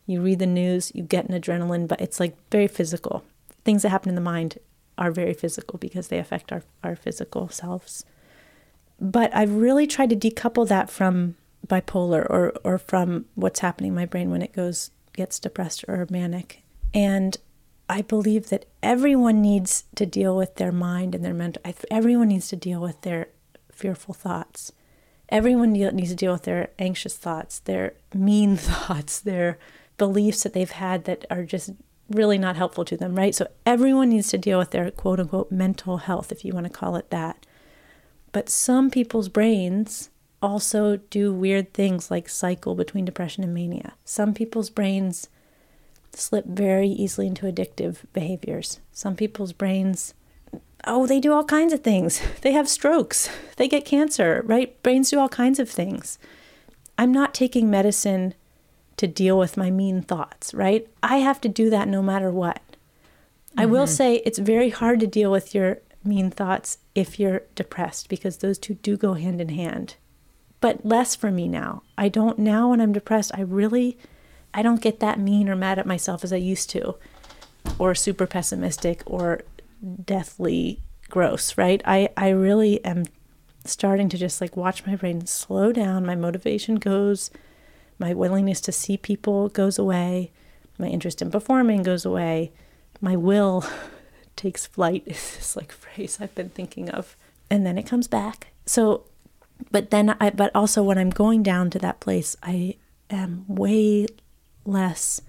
[0.05, 3.23] You read the news, you get an adrenaline, but it's like very physical.
[3.63, 4.59] Things that happen in the mind
[4.97, 8.05] are very physical because they affect our, our physical selves.
[8.99, 11.35] But I've really tried to decouple that from
[11.67, 16.05] bipolar or, or from what's happening in my brain when it goes gets depressed or
[16.09, 16.61] manic.
[16.93, 17.37] And
[17.89, 21.61] I believe that everyone needs to deal with their mind and their mental.
[21.91, 23.29] Everyone needs to deal with their
[23.71, 24.71] fearful thoughts.
[25.29, 29.57] Everyone needs to deal with their anxious thoughts, their mean thoughts, their
[29.97, 31.71] beliefs that they've had that are just
[32.09, 33.33] really not helpful to them, right?
[33.33, 36.69] So everyone needs to deal with their quote unquote mental health, if you want to
[36.69, 37.45] call it that.
[38.31, 40.09] But some people's brains
[40.41, 43.93] also do weird things like cycle between depression and mania.
[44.03, 45.29] Some people's brains
[46.13, 48.79] slip very easily into addictive behaviors.
[48.91, 50.13] Some people's brains,
[50.85, 52.21] oh, they do all kinds of things.
[52.41, 54.81] They have strokes, they get cancer, right?
[54.83, 56.19] Brains do all kinds of things.
[56.97, 58.35] I'm not taking medicine
[58.97, 60.87] to deal with my mean thoughts, right?
[61.03, 62.61] I have to do that no matter what.
[62.65, 63.59] Mm-hmm.
[63.59, 68.09] I will say it's very hard to deal with your mean thoughts if you're depressed
[68.09, 69.95] because those two do go hand in hand.
[70.61, 71.83] But less for me now.
[71.97, 73.97] I don't now when I'm depressed, I really
[74.53, 76.95] I don't get that mean or mad at myself as I used to
[77.77, 79.41] or super pessimistic or
[80.03, 81.81] deathly gross, right?
[81.85, 83.05] I I really am
[83.65, 87.31] starting to just like watch my brain slow down, my motivation goes
[87.97, 90.31] my willingness to see people goes away.
[90.77, 92.51] My interest in performing goes away.
[93.01, 93.65] My will
[94.35, 97.15] takes flight is this like phrase I've been thinking of.
[97.49, 98.47] And then it comes back.
[98.65, 99.05] So,
[99.71, 102.75] but then I, but also when I'm going down to that place, I
[103.09, 104.07] am way
[104.65, 105.21] less.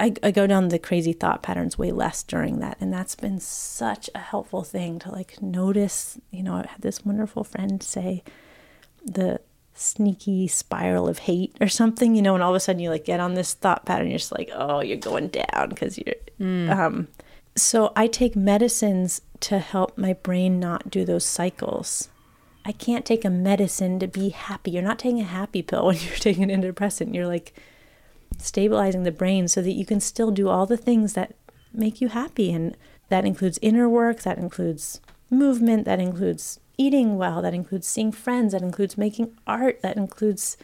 [0.00, 2.76] I, I go down the crazy thought patterns way less during that.
[2.80, 6.18] And that's been such a helpful thing to like notice.
[6.30, 8.24] You know, I had this wonderful friend say
[9.04, 9.40] the
[9.74, 13.04] sneaky spiral of hate or something, you know, and all of a sudden you like
[13.04, 16.14] get on this thought pattern, you're just like, oh, you're going down because you're.
[16.40, 16.70] Mm.
[16.70, 17.08] Um,
[17.56, 22.08] so I take medicines to help my brain not do those cycles.
[22.64, 24.70] I can't take a medicine to be happy.
[24.70, 27.14] You're not taking a happy pill when you're taking an antidepressant.
[27.14, 27.54] You're like
[28.38, 31.34] stabilizing the brain so that you can still do all the things that
[31.72, 32.52] make you happy.
[32.52, 32.76] And
[33.08, 35.00] that includes inner work, that includes
[35.30, 40.56] movement, that includes eating well, that includes seeing friends, that includes making art, that includes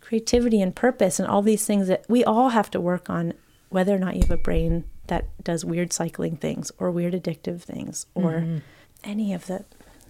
[0.00, 3.34] creativity and purpose, and all these things that we all have to work on,
[3.68, 7.62] whether or not you have a brain that does weird cycling things or weird addictive
[7.62, 8.58] things or mm-hmm.
[9.02, 9.64] any of the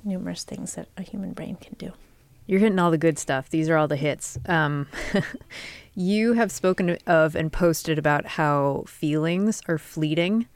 [0.05, 1.93] numerous things that a human brain can do.
[2.47, 3.49] You're hitting all the good stuff.
[3.49, 4.39] These are all the hits.
[4.47, 4.89] Um,
[5.95, 10.47] You have spoken of and posted about how feelings are fleeting.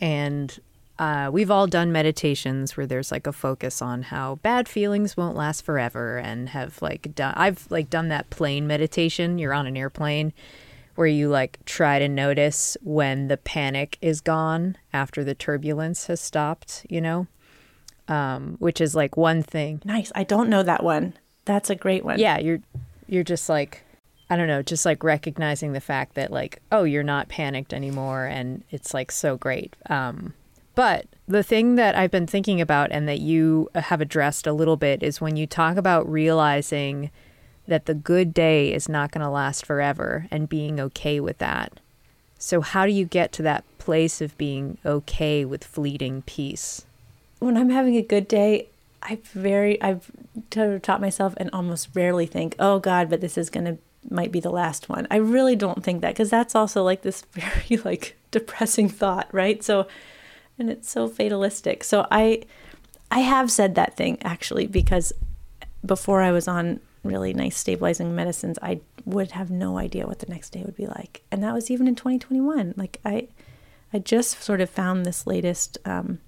[0.00, 0.58] And
[0.98, 5.36] uh, we've all done meditations where there's like a focus on how bad feelings won't
[5.36, 9.38] last forever and have like done, I've like done that plane meditation.
[9.38, 10.32] You're on an airplane
[10.94, 16.20] where you like try to notice when the panic is gone after the turbulence has
[16.20, 17.26] stopped, you know?
[18.06, 19.82] Um, which is like one thing.
[19.84, 20.12] Nice.
[20.14, 21.14] I don't know that one.
[21.44, 22.18] That's a great one.
[22.18, 22.60] Yeah, you're
[23.08, 23.82] you're just like
[24.30, 28.26] I don't know, just like recognizing the fact that like, oh, you're not panicked anymore
[28.26, 29.74] and it's like so great.
[29.90, 30.34] Um
[30.74, 34.76] but the thing that I've been thinking about and that you have addressed a little
[34.76, 37.10] bit is when you talk about realizing
[37.66, 41.80] that the good day is not going to last forever and being okay with that.
[42.38, 46.84] So, how do you get to that place of being okay with fleeting peace?
[47.38, 48.68] When I'm having a good day,
[49.02, 50.10] I very I've
[50.50, 53.78] taught myself and almost rarely think, "Oh God, but this is gonna
[54.10, 57.22] might be the last one." I really don't think that because that's also like this
[57.32, 59.62] very like depressing thought, right?
[59.62, 59.86] So,
[60.58, 61.84] and it's so fatalistic.
[61.84, 62.42] So I
[63.10, 65.12] I have said that thing actually because
[65.84, 70.26] before I was on really nice stabilizing medicines, I would have no idea what the
[70.26, 71.22] next day would be like.
[71.30, 72.74] And that was even in 2021.
[72.76, 73.28] Like I,
[73.92, 76.20] I just sort of found this latest um,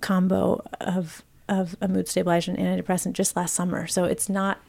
[0.00, 3.88] combo of of a mood stabilizer and antidepressant just last summer.
[3.88, 4.60] So it's not,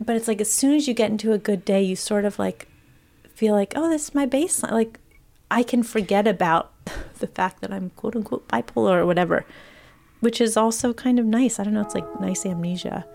[0.00, 2.40] but it's like as soon as you get into a good day, you sort of
[2.40, 2.66] like
[3.34, 4.72] feel like, oh, this is my baseline.
[4.72, 4.98] Like
[5.48, 6.72] I can forget about
[7.18, 9.44] the fact that I'm quote unquote bipolar or whatever,
[10.20, 11.58] which is also kind of nice.
[11.58, 11.82] I don't know.
[11.82, 13.06] It's like nice amnesia.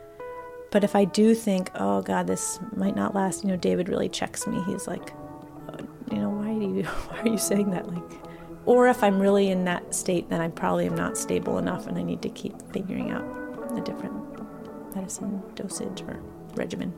[0.71, 4.09] But if I do think, oh God, this might not last, you know, David really
[4.09, 4.59] checks me.
[4.65, 5.13] He's like,
[5.69, 5.77] uh,
[6.11, 7.87] you know, why do you, why are you saying that?
[7.87, 8.11] Like,
[8.65, 11.97] or if I'm really in that state, then I probably am not stable enough, and
[11.97, 13.23] I need to keep figuring out
[13.77, 14.15] a different
[14.95, 16.21] medicine dosage or
[16.55, 16.93] regimen.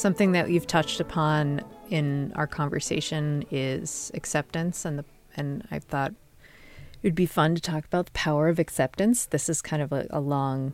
[0.00, 5.04] Something that you've touched upon in our conversation is acceptance, and the
[5.36, 9.26] and I thought it would be fun to talk about the power of acceptance.
[9.26, 10.72] This is kind of a, a long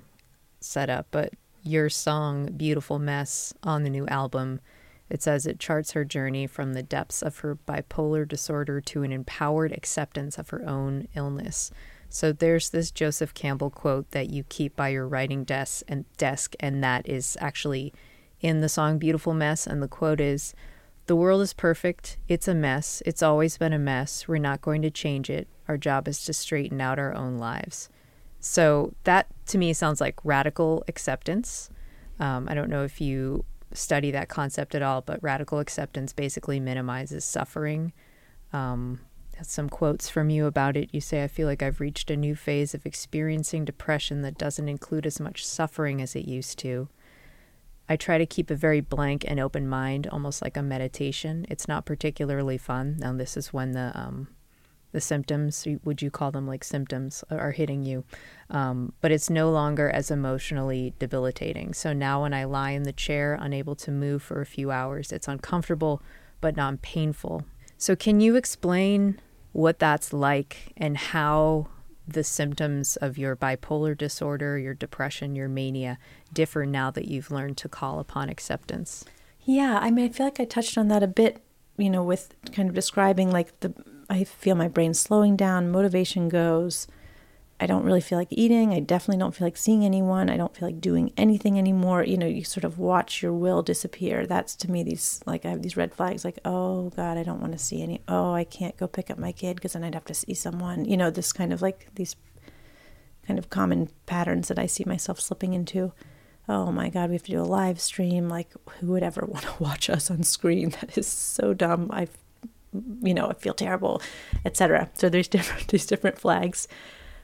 [0.61, 4.61] setup, but your song "Beautiful Mess" on the new album,
[5.11, 9.11] it says it charts her journey from the depths of her bipolar disorder to an
[9.11, 11.72] empowered acceptance of her own illness.
[12.09, 16.55] So there's this Joseph Campbell quote that you keep by your writing desk and desk,
[16.61, 17.93] and that is actually
[18.47, 20.55] in the song Beautiful Mess, and the quote is
[21.07, 22.17] The world is perfect.
[22.29, 23.03] It's a mess.
[23.05, 24.29] It's always been a mess.
[24.29, 25.49] We're not going to change it.
[25.67, 27.89] Our job is to straighten out our own lives.
[28.39, 31.71] So that to me sounds like radical acceptance.
[32.21, 36.61] Um, I don't know if you study that concept at all, but radical acceptance basically
[36.61, 37.93] minimizes suffering.
[38.53, 39.01] Um,
[39.43, 40.91] some quotes from you about it.
[40.93, 44.69] You say, I feel like I've reached a new phase of experiencing depression that doesn't
[44.69, 46.89] include as much suffering as it used to.
[47.89, 51.47] I try to keep a very blank and open mind, almost like a meditation.
[51.49, 52.97] It's not particularly fun.
[52.99, 54.28] Now, this is when the um,
[54.93, 58.05] the symptoms, would you call them like symptoms, are hitting you.
[58.49, 61.74] Um, but it's no longer as emotionally debilitating.
[61.74, 65.12] So now, when I lie in the chair, unable to move for a few hours,
[65.12, 66.03] it's uncomfortable
[66.41, 67.45] but not painful.
[67.76, 69.20] So, can you explain
[69.53, 71.68] what that's like and how
[72.07, 75.99] the symptoms of your bipolar disorder, your depression, your mania
[76.33, 79.05] differ now that you've learned to call upon acceptance?
[79.43, 81.43] Yeah, I mean, I feel like I touched on that a bit,
[81.77, 83.73] you know, with kind of describing like the,
[84.09, 86.87] I feel my brain slowing down, motivation goes,
[87.59, 88.75] I don't really feel like eating.
[88.75, 90.29] I definitely don't feel like seeing anyone.
[90.29, 92.05] I don't feel like doing anything anymore.
[92.05, 94.27] You know, you sort of watch your will disappear.
[94.27, 97.41] That's to me these like I have these red flags like, "Oh god, I don't
[97.41, 98.03] want to see any.
[98.09, 100.85] Oh, I can't go pick up my kid because then I'd have to see someone."
[100.85, 102.15] You know, this kind of like these
[103.27, 105.93] kind of common patterns that I see myself slipping into.
[106.49, 108.29] Oh my god, we have to do a live stream.
[108.29, 108.51] Like
[108.81, 110.71] who would ever want to watch us on screen?
[110.81, 111.91] That is so dumb.
[111.91, 112.09] I
[113.03, 114.03] you know, I feel terrible,
[114.45, 114.91] etc.
[114.95, 116.69] So there's different these different flags.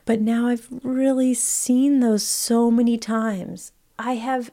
[0.04, 3.72] But now I've really seen those so many times.
[3.98, 4.50] I have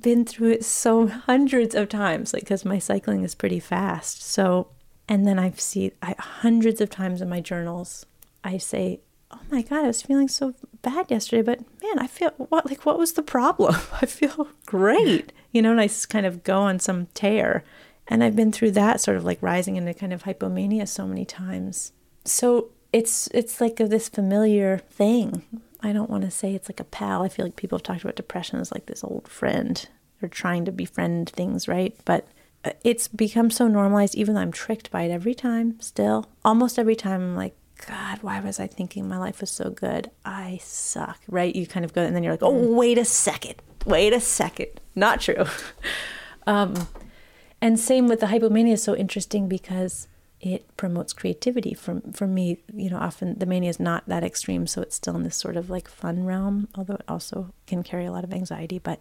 [0.00, 4.22] been through it so hundreds of times, like because my cycling is pretty fast.
[4.22, 4.68] So,
[5.08, 8.06] and then I've seen I, hundreds of times in my journals,
[8.42, 9.00] I say,
[9.30, 12.84] "Oh my god, I was feeling so bad yesterday, but man, I feel what like
[12.84, 13.74] what was the problem?
[14.02, 17.62] I feel great, you know." And I kind of go on some tear,
[18.08, 21.24] and I've been through that sort of like rising into kind of hypomania so many
[21.24, 21.92] times.
[22.24, 25.42] So it's it's like this familiar thing.
[25.80, 27.24] I don't want to say it's like a pal.
[27.24, 29.86] I feel like people have talked about depression as like this old friend.
[30.20, 31.94] They're trying to befriend things, right?
[32.04, 32.28] But
[32.64, 36.30] uh, it's become so normalized, even though I'm tricked by it every time, still.
[36.44, 40.12] Almost every time, I'm like, God, why was I thinking my life was so good?
[40.24, 41.54] I suck, right?
[41.54, 44.80] You kind of go, and then you're like, oh, wait a second, wait a second.
[44.94, 45.44] Not true.
[46.46, 46.86] um,
[47.60, 50.06] and same with the hypomania is so interesting because
[50.40, 51.74] it promotes creativity.
[51.74, 55.16] For, for me, you know, often the mania is not that extreme, so it's still
[55.16, 58.32] in this sort of like fun realm, although it also can carry a lot of
[58.32, 58.78] anxiety.
[58.78, 59.00] But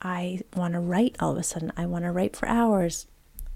[0.00, 1.72] I want to write all of a sudden.
[1.76, 3.06] I want to write for hours.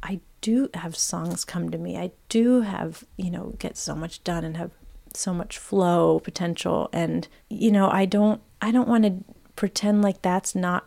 [0.03, 1.97] I do have songs come to me.
[1.97, 4.71] I do have, you know, get so much done and have
[5.15, 9.25] so much flow potential and you know, I don't I don't want to
[9.57, 10.87] pretend like that's not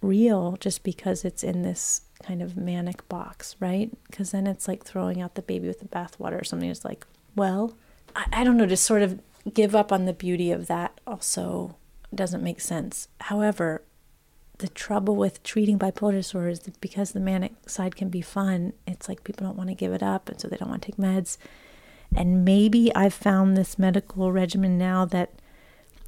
[0.00, 3.90] real just because it's in this kind of manic box, right?
[4.10, 6.70] Because then it's like throwing out the baby with the bathwater or something.
[6.70, 7.74] It's like, well,
[8.14, 9.20] I, I don't know, to sort of
[9.52, 11.76] give up on the beauty of that also
[12.14, 13.08] doesn't make sense.
[13.22, 13.82] However,
[14.58, 18.72] the trouble with treating bipolar disorder is that because the manic side can be fun,
[18.86, 20.92] it's like people don't want to give it up, and so they don't want to
[20.92, 21.36] take meds.
[22.14, 25.32] And maybe I've found this medical regimen now that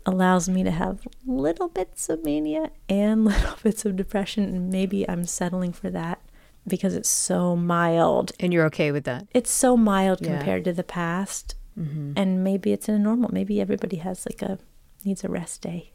[0.06, 5.08] allows me to have little bits of mania and little bits of depression, and maybe
[5.08, 6.20] I'm settling for that
[6.66, 8.32] because it's so mild.
[8.40, 9.26] And you're okay with that?
[9.34, 10.36] It's so mild Yeah.
[10.36, 13.30] compared to the past, and maybe it's in a normal.
[13.32, 14.58] Maybe everybody has like a
[15.04, 15.92] needs a rest day,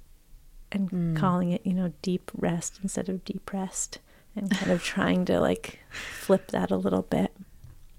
[0.72, 4.00] and calling it you know deep rest instead of depressed,
[4.36, 7.32] and kind of trying to like flip that a little bit.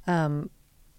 [0.06, 0.50] Um,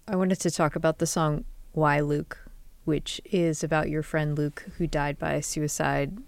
[0.08, 2.38] I wanted to talk about the song Why Luke,
[2.84, 6.18] which is about your friend Luke who died by suicide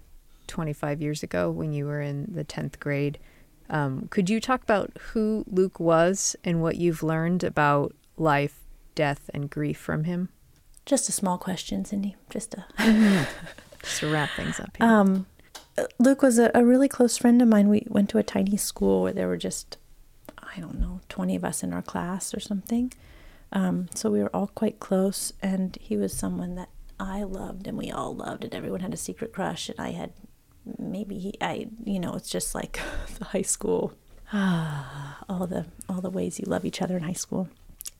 [0.46, 3.18] 25 years ago when you were in the 10th grade.
[3.70, 8.60] Um, could you talk about who Luke was and what you've learned about life,
[8.94, 10.28] death, and grief from him?
[10.86, 12.14] Just a small question, Cindy.
[12.28, 12.66] Just a.
[13.82, 14.86] Just to wrap things up here.
[14.86, 15.26] Um,
[15.98, 17.68] Luke was a, a really close friend of mine.
[17.68, 19.76] We went to a tiny school where there were just,
[20.38, 22.92] I don't know, 20 of us in our class or something.
[23.54, 27.78] Um, so we were all quite close, and he was someone that I loved, and
[27.78, 30.12] we all loved, and everyone had a secret crush, and I had
[30.78, 32.80] maybe he, I, you know, it's just like
[33.18, 33.94] the high school,
[34.32, 37.48] all the all the ways you love each other in high school.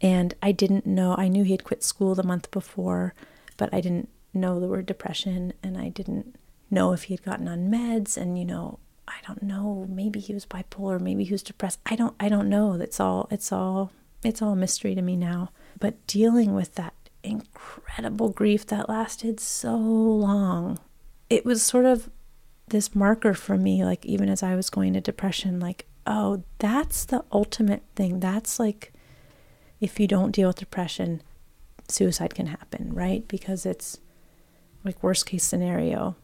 [0.01, 1.15] And I didn't know.
[1.17, 3.15] I knew he had quit school the month before,
[3.57, 6.37] but I didn't know the word depression, and I didn't
[6.71, 8.17] know if he had gotten on meds.
[8.17, 9.87] And you know, I don't know.
[9.89, 11.01] Maybe he was bipolar.
[11.01, 11.79] Maybe he was depressed.
[11.87, 12.15] I don't.
[12.19, 12.75] I don't know.
[12.75, 13.29] It's all.
[13.31, 13.93] It's all.
[14.25, 15.51] It's all a mystery to me now.
[15.79, 20.79] But dealing with that incredible grief that lasted so long,
[21.31, 22.11] it was sort of
[22.69, 23.85] this marker for me.
[23.85, 28.21] Like even as I was going to depression, like oh, that's the ultimate thing.
[28.21, 28.93] That's like
[29.81, 31.23] if you don't deal with depression,
[31.89, 33.27] suicide can happen, right?
[33.29, 33.99] Because it's
[34.85, 36.17] like worst case scenario.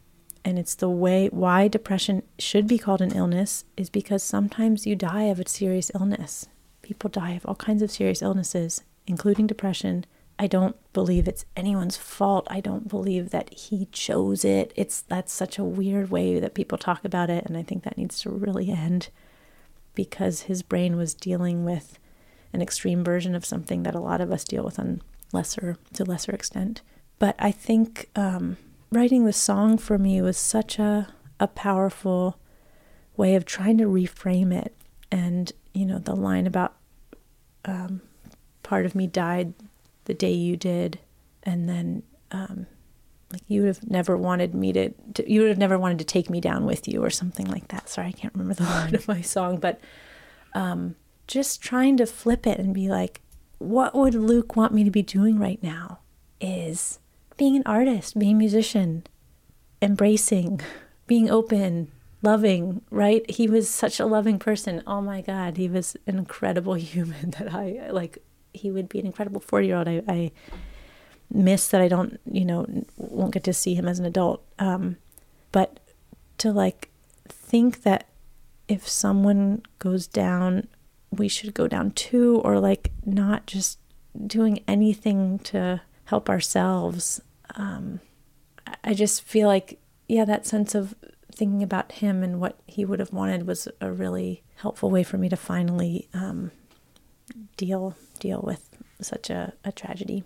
[0.43, 4.97] And it's the way why depression should be called an illness is because sometimes you
[4.97, 6.47] die of a serious illness.
[6.91, 10.05] People die of all kinds of serious illnesses, including depression.
[10.41, 12.49] I don't believe it's anyone's fault.
[12.51, 14.73] I don't believe that he chose it.
[14.75, 17.97] It's that's such a weird way that people talk about it and I think that
[17.97, 19.11] needs to really end
[19.95, 21.97] because his brain was dealing with
[22.53, 25.01] an extreme version of something that a lot of us deal with on
[25.33, 26.83] lesser to lesser extent.
[27.21, 28.57] But I think um,
[28.91, 32.41] writing the song for me was such a a powerful
[33.17, 34.75] way of trying to reframe it.
[35.13, 36.75] And you know the line about
[37.65, 38.03] um,
[38.63, 39.55] part of me died
[40.05, 40.99] the day you did,
[41.43, 42.67] and then um,
[43.33, 46.05] like you would have never wanted me to, to you would have never wanted to
[46.05, 47.89] take me down with you or something like that.
[47.89, 49.81] Sorry, I can't remember the line of my song, but
[50.55, 50.97] um,
[51.27, 53.21] just trying to flip it and be like,
[53.59, 56.01] what would Luke want me to be doing right now?
[56.41, 56.99] Is
[57.37, 59.05] being an artist, being a musician,
[59.83, 60.61] embracing,
[61.07, 61.93] being open,
[62.23, 63.29] loving, right?
[63.31, 64.83] He was such a loving person.
[64.87, 68.19] Oh my God, he was an incredible human that I like.
[68.53, 69.89] He would be an incredible 40 year old.
[69.89, 70.33] I, I
[71.33, 72.67] miss that I don't, you know,
[72.97, 74.43] won't get to see him as an adult.
[74.59, 74.97] Um,
[75.53, 75.79] but
[76.39, 76.91] to like
[77.29, 78.09] think that
[78.67, 80.67] if someone goes down,
[81.13, 83.79] we should go down too, or like not just
[84.27, 87.21] doing anything to help ourselves.
[87.55, 88.01] Um,
[88.67, 90.95] I- I just feel like, yeah, that sense of
[91.35, 95.19] thinking about him and what he would have wanted was a really helpful way for
[95.19, 96.51] me to finally um,
[97.57, 98.69] deal deal with
[99.01, 100.25] such a, a tragedy.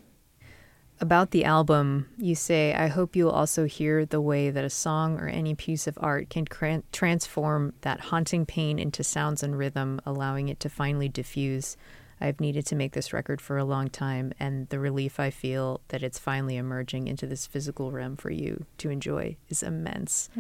[1.01, 5.19] About the album, you say, I hope you'll also hear the way that a song
[5.19, 10.01] or any piece of art can cran- transform that haunting pain into sounds and rhythm,
[10.07, 11.77] allowing it to finally diffuse.
[12.21, 15.81] I've needed to make this record for a long time, and the relief I feel
[15.89, 20.31] that it's finally emerging into this physical realm for you to enjoy is immense.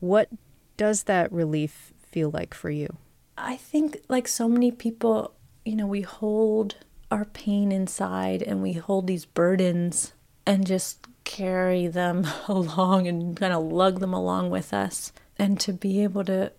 [0.00, 0.28] What
[0.76, 2.96] does that relief feel like for you?
[3.38, 5.34] I think, like so many people,
[5.64, 6.76] you know, we hold
[7.10, 10.12] our pain inside and we hold these burdens
[10.46, 15.12] and just carry them along and kind of lug them along with us.
[15.38, 16.52] And to be able to,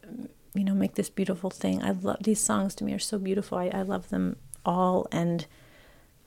[0.53, 1.81] you know, make this beautiful thing.
[1.81, 3.57] I love these songs to me are so beautiful.
[3.57, 4.35] I, I love them
[4.65, 5.07] all.
[5.11, 5.47] And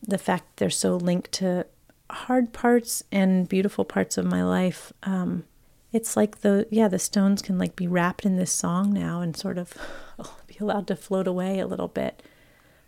[0.03, 1.67] the fact they're so linked to
[2.11, 4.93] hard parts and beautiful parts of my life.
[5.05, 5.45] Um,
[5.93, 9.37] it's like the yeah the stones can like be wrapped in this song now and
[9.37, 9.75] sort of
[10.47, 12.23] be allowed to float away a little bit.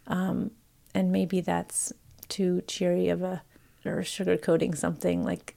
[0.06, 0.52] Um,
[0.94, 1.92] and maybe that's
[2.28, 3.42] too cheery of a
[3.84, 5.56] or sugarcoating something like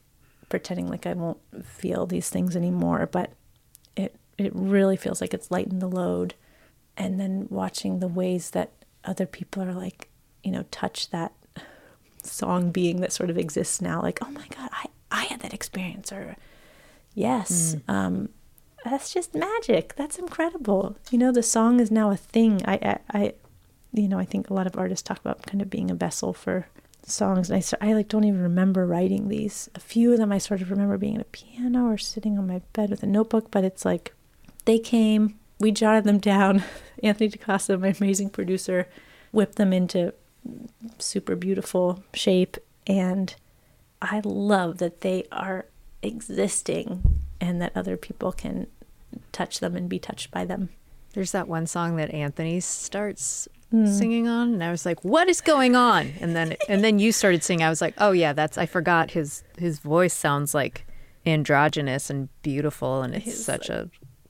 [0.49, 3.07] pretending like i won't feel these things anymore.
[3.11, 3.31] But
[3.95, 6.33] it it really feels like it's lightened the load.
[6.97, 8.71] And then watching the ways that
[9.03, 10.09] other people are like
[10.43, 11.33] you know touch that
[12.23, 15.53] song being that sort of exists now like oh my god i i had that
[15.53, 16.35] experience or
[17.16, 18.30] yes um
[18.86, 19.95] that's just magic.
[19.95, 20.95] That's incredible.
[21.09, 22.61] You know the song is now a thing.
[22.66, 23.34] I i, I
[23.91, 26.34] you know i think a lot of artists talk about kind of being a vessel
[26.34, 26.68] for
[27.07, 29.70] songs and I, I like don't even remember writing these.
[29.74, 32.47] A few of them i sort of remember being at a piano or sitting on
[32.47, 34.13] my bed with a notebook but it's like
[34.66, 36.63] they came we jotted them down.
[37.03, 38.89] Anthony DaCosta, my amazing producer
[39.32, 40.13] whipped them into
[40.99, 43.36] super beautiful shape and
[44.01, 45.66] i love that they are
[46.05, 48.67] existing and that other people can
[49.31, 50.69] touch them and be touched by them
[51.13, 55.41] There's that one song that Anthony starts singing on, and I was like, "What is
[55.41, 57.65] going on?" And then and then you started singing.
[57.65, 60.85] I was like, "Oh yeah, that's I forgot his his voice sounds like
[61.25, 63.89] androgynous and beautiful, and it's such a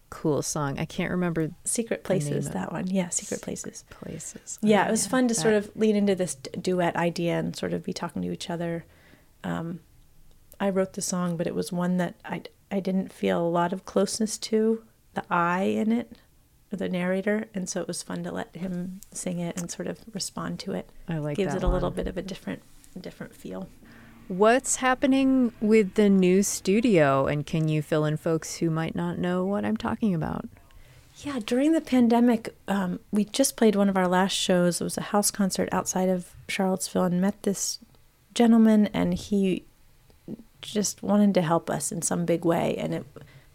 [0.10, 0.80] cool song.
[0.80, 4.58] I can't remember secret places that one yeah secret places places.
[4.62, 7.56] yeah Oh, it was fun to that- sort of lean into this duet idea and
[7.56, 8.86] sort of be talking to each other
[9.44, 9.80] um,
[10.60, 12.42] i wrote the song but it was one that i
[12.72, 14.84] i didn't feel a lot of closeness to
[15.14, 16.18] the i in it
[16.72, 20.00] the narrator and so it was fun to let him sing it and sort of
[20.14, 21.96] respond to it I like gives it a little one.
[21.96, 22.62] bit of a different
[23.00, 23.70] different feel
[24.28, 29.20] What's happening with the new studio, and can you fill in folks who might not
[29.20, 30.50] know what I'm talking about?
[31.18, 34.82] Yeah, during the pandemic, um, we just played one of our last shows.
[34.82, 37.78] It was a house concert outside of Charlottesville and met this
[38.34, 39.66] gentleman, and he
[40.74, 42.76] just wanted to help us in some big way.
[42.78, 43.06] And it,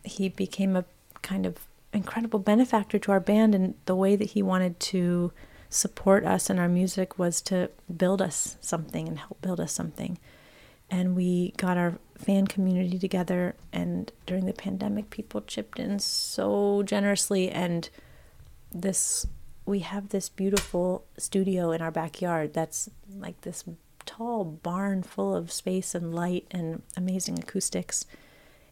[0.04, 0.84] he became a
[1.22, 3.54] kind of incredible benefactor to our band.
[3.54, 5.32] And the way that he wanted to
[5.68, 10.18] support us and our music was to build us something and help build us something
[10.90, 16.82] and we got our fan community together and during the pandemic people chipped in so
[16.82, 17.88] generously and
[18.72, 19.26] this
[19.64, 23.64] we have this beautiful studio in our backyard that's like this
[24.10, 28.06] tall barn full of space and light and amazing acoustics.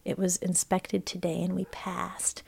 [0.05, 2.43] It was inspected today and we passed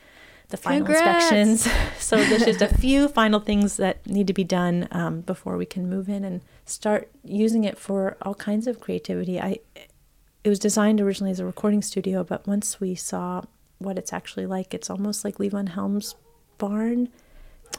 [0.49, 1.31] the final Congrats!
[1.31, 1.69] inspections.
[2.01, 5.67] So there's just a few final things that need to be done um, before we
[5.67, 9.41] can move in and start using it for all kinds of creativity.
[9.41, 9.59] I
[10.43, 13.43] it was designed originally as a recording studio, but once we saw
[13.79, 16.15] what it's actually like, it's almost like Levon Helm's
[16.57, 17.11] barn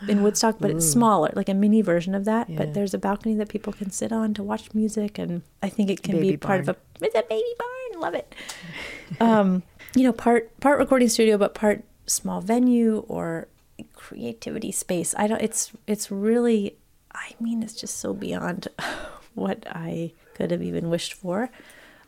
[0.07, 2.49] in Woodstock, but it's smaller, like a mini version of that.
[2.49, 2.57] Yeah.
[2.57, 5.89] But there's a balcony that people can sit on to watch music, and I think
[5.89, 8.01] it can Baby be part of a it's a baby barn.
[8.01, 8.35] Love it.
[9.19, 9.63] um,
[9.95, 13.47] you know, part part recording studio, but part small venue or
[13.93, 15.13] creativity space.
[15.17, 15.41] I don't.
[15.41, 16.77] It's it's really.
[17.13, 18.69] I mean, it's just so beyond
[19.33, 21.49] what I could have even wished for.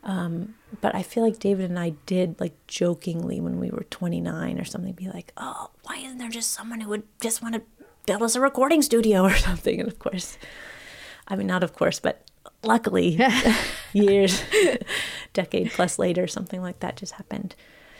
[0.04, 4.60] Um, but I feel like David and I did like jokingly when we were 29
[4.60, 7.62] or something, be like, oh, why isn't there just someone who would just want to
[8.06, 9.80] build us a recording studio or something?
[9.80, 10.38] And of course,
[11.28, 12.24] I mean, not of course, but
[12.62, 13.18] luckily,
[13.92, 14.42] years,
[15.32, 17.54] decade plus later, something like that just happened.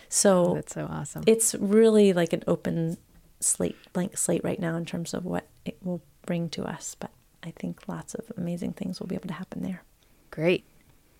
[0.09, 1.24] So oh, That's so awesome.
[1.26, 2.98] it's really like an open
[3.40, 6.94] slate, blank slate right now in terms of what it will bring to us.
[6.98, 7.11] But
[7.42, 9.82] I think lots of amazing things will be able to happen there.
[10.30, 10.64] Great.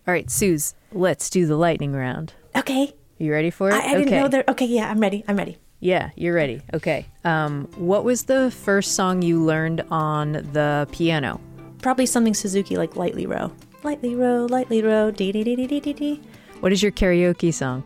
[0.07, 2.35] All right, Suze, let's do the lightning round.
[2.55, 2.93] Okay.
[3.18, 3.74] You ready for it?
[3.74, 4.45] I, I didn't know there.
[4.49, 5.24] Okay, yeah, I'm ready.
[5.26, 5.57] I'm ready.
[5.85, 6.62] Yeah, you're ready.
[6.72, 7.05] Okay.
[7.24, 11.39] Um, what was the first song you learned on the piano?
[11.82, 13.53] Probably something Suzuki like Lightly Row.
[13.82, 16.22] Lightly Row, Lightly Row, dee dee dee dee dee dee dee.
[16.61, 17.85] What is your karaoke song?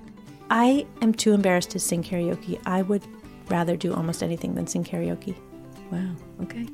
[0.48, 2.60] I am too embarrassed to sing karaoke.
[2.66, 3.02] I would
[3.48, 5.34] rather do almost anything than sing karaoke.
[5.90, 6.14] Wow.
[6.44, 6.68] Okay.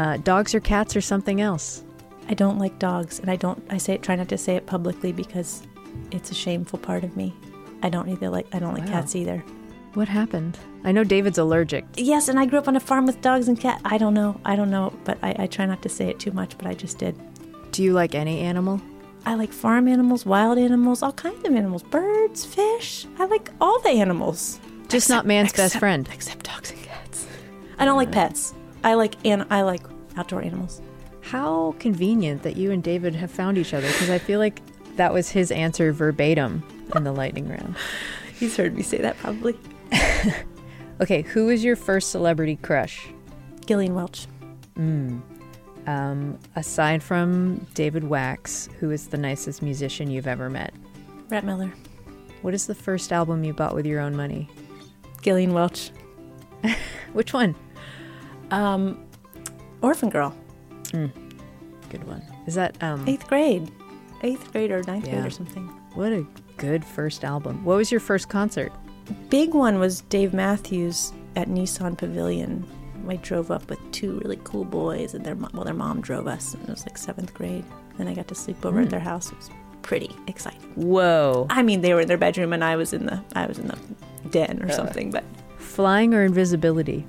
[0.00, 1.84] Uh, dogs or cats or something else?
[2.28, 3.64] I don't like dogs, and I don't.
[3.70, 5.62] I say it, try not to say it publicly because
[6.10, 7.32] it's a shameful part of me.
[7.84, 8.52] I don't either like.
[8.52, 8.90] I don't like Wow.
[8.94, 9.40] cats either.
[9.98, 10.56] What happened?
[10.84, 11.84] I know David's allergic.
[11.96, 13.82] Yes, and I grew up on a farm with dogs and cats.
[13.84, 14.40] I don't know.
[14.44, 16.56] I don't know, but I, I try not to say it too much.
[16.56, 17.20] But I just did.
[17.72, 18.80] Do you like any animal?
[19.26, 23.08] I like farm animals, wild animals, all kinds of animals, birds, fish.
[23.18, 24.60] I like all the animals.
[24.86, 26.08] Just not man's best friend.
[26.14, 27.26] Except dogs and cats.
[27.80, 28.54] I don't like pets.
[28.84, 29.82] I like and I like
[30.16, 30.80] outdoor animals.
[31.22, 34.62] How convenient that you and David have found each other because I feel like
[34.94, 36.62] that was his answer verbatim
[36.94, 37.74] in the lightning round.
[38.38, 39.58] He's heard me say that probably.
[41.00, 43.06] Okay, who is your first celebrity crush?
[43.66, 44.26] Gillian Welch.
[44.76, 50.74] Um, aside from David Wax, who is the nicest musician you've ever met?
[51.30, 51.72] Rhett Miller.
[52.42, 54.48] What is the first album you bought with your own money?
[55.22, 55.90] Gillian Welch.
[57.12, 57.54] Which one?
[58.50, 59.02] Um,
[59.82, 60.34] Orphan Girl.
[60.92, 62.22] Good one.
[62.46, 63.04] Is that um?
[63.08, 63.70] Eighth grade.
[64.22, 65.12] Eighth grade or ninth Yeah.
[65.14, 65.64] grade or something.
[65.94, 66.26] What a
[66.56, 67.64] good first album.
[67.64, 68.72] What was your first concert?
[69.28, 72.66] Big one was Dave Matthews at Nissan Pavilion.
[73.08, 76.54] I drove up with two really cool boys, and their well, their mom drove us.
[76.54, 77.64] And it was like seventh grade.
[77.96, 79.04] Then I got to sleep over at their mm.
[79.04, 79.32] house.
[79.32, 79.50] It was
[79.80, 80.60] pretty exciting.
[80.74, 81.46] Whoa!
[81.48, 83.68] I mean, they were in their bedroom, and I was in the I was in
[83.68, 83.78] the
[84.30, 84.72] den or uh.
[84.72, 85.10] something.
[85.10, 85.24] But
[85.56, 87.06] Flying or invisibility?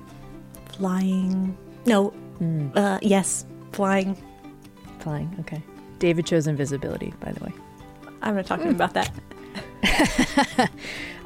[0.80, 2.68] flying, no, hmm.
[2.74, 4.16] uh, yes, flying.
[5.00, 5.34] Flying.
[5.40, 5.62] Okay.
[5.98, 7.52] David chose invisibility, by the way.
[8.22, 8.74] I'm not talking hmm.
[8.74, 9.10] about that.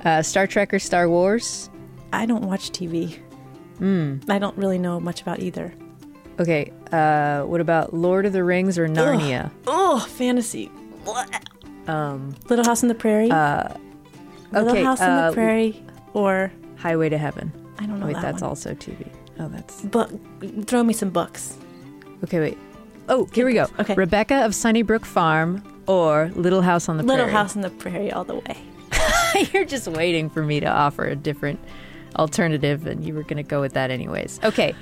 [0.05, 1.71] Uh, Star Trek or Star Wars?
[2.13, 3.19] I don't watch TV.
[3.81, 5.75] I don't really know much about either.
[6.39, 6.73] Okay.
[6.93, 9.51] Uh, what about Lord of the Rings or Narnia?
[9.67, 10.71] Oh, fantasy.
[11.87, 13.29] Um, Little House on the Prairie.
[13.29, 17.53] Little okay, House on uh, the Prairie, or Highway to Heaven.
[17.79, 18.51] I don't know wait, that that's one.
[18.51, 19.09] also TV.
[19.39, 20.11] Oh, that's But
[20.67, 21.57] throw me some books.
[22.23, 22.41] okay.
[22.41, 22.59] Wait.
[23.09, 23.67] Oh, here we go.
[23.81, 23.95] Okay.
[23.95, 27.27] Rebecca of Sunnybrook Farm or Little House on the Little Prairie.
[27.27, 28.57] Little House on the Prairie all the way.
[29.53, 31.61] You're just waiting for me to offer a different
[32.17, 34.41] alternative, and you were going to go with that anyways.
[34.45, 34.75] Okay.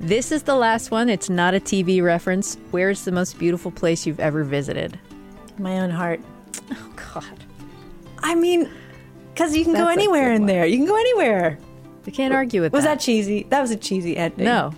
[0.00, 1.08] This is the last one.
[1.08, 2.56] It's not a TV reference.
[2.70, 4.98] Where is the most beautiful place you've ever visited?
[5.58, 6.20] My own heart.
[6.70, 7.44] Oh, God.
[8.20, 8.70] I mean,
[9.34, 10.66] because you can go That's a anywhere in there.
[10.66, 11.58] You can go anywhere.
[12.06, 13.04] I can't argue with Was that Was that.
[13.04, 13.42] cheesy?
[13.50, 14.44] That was a cheesy ending.
[14.44, 14.72] No.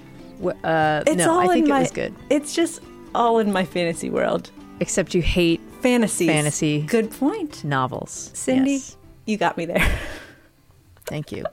[0.64, 2.14] Uh, It's no, all I think in it was good.
[2.30, 2.80] It's just
[3.14, 4.50] all in my fantasy world.
[4.80, 6.26] Except you hate fantasy.
[6.26, 6.80] Fantasy.
[6.82, 7.62] Good point.
[7.62, 8.30] novels.
[8.32, 8.96] Cindy, Yes.
[9.30, 9.98] You got me there.
[11.06, 11.44] Thank you.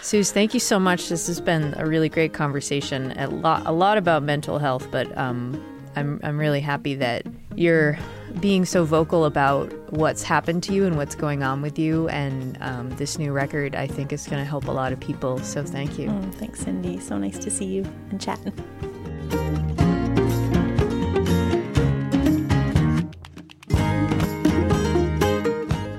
[0.00, 1.08] Suze, thank you so much.
[1.08, 3.12] This has been a really great conversation.
[3.18, 5.60] A lot, a lot about mental health, but um,
[5.96, 7.98] I'm, I'm really happy that you're
[8.40, 12.08] being so vocal about what's happened to you and what's going on with you.
[12.08, 15.38] And um, this new record, I think, is going to help a lot of people.
[15.38, 16.08] So thank you.
[16.08, 16.98] Mm, thanks, Cindy.
[16.98, 18.52] So nice to see you and chatting.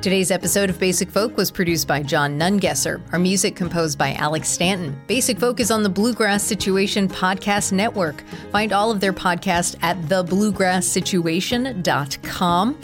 [0.04, 3.02] Today's episode of Basic Folk was produced by John Nungesser.
[3.14, 5.02] Our music composed by Alex Stanton.
[5.08, 8.22] Basic Folk is on the Bluegrass Situation Podcast Network.
[8.52, 12.80] Find all of their podcasts at thebluegrasssituation.com.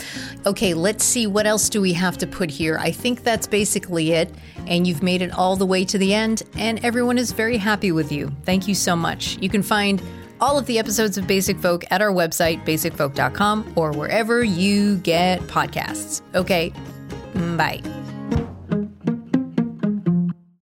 [0.45, 2.77] Okay, let's see what else do we have to put here.
[2.79, 4.33] I think that's basically it.
[4.67, 7.91] And you've made it all the way to the end, and everyone is very happy
[7.91, 8.31] with you.
[8.45, 9.37] Thank you so much.
[9.41, 10.01] You can find
[10.39, 15.41] all of the episodes of Basic Folk at our website, basicfolk.com, or wherever you get
[15.41, 16.21] podcasts.
[16.33, 16.71] Okay,
[17.39, 17.98] bye.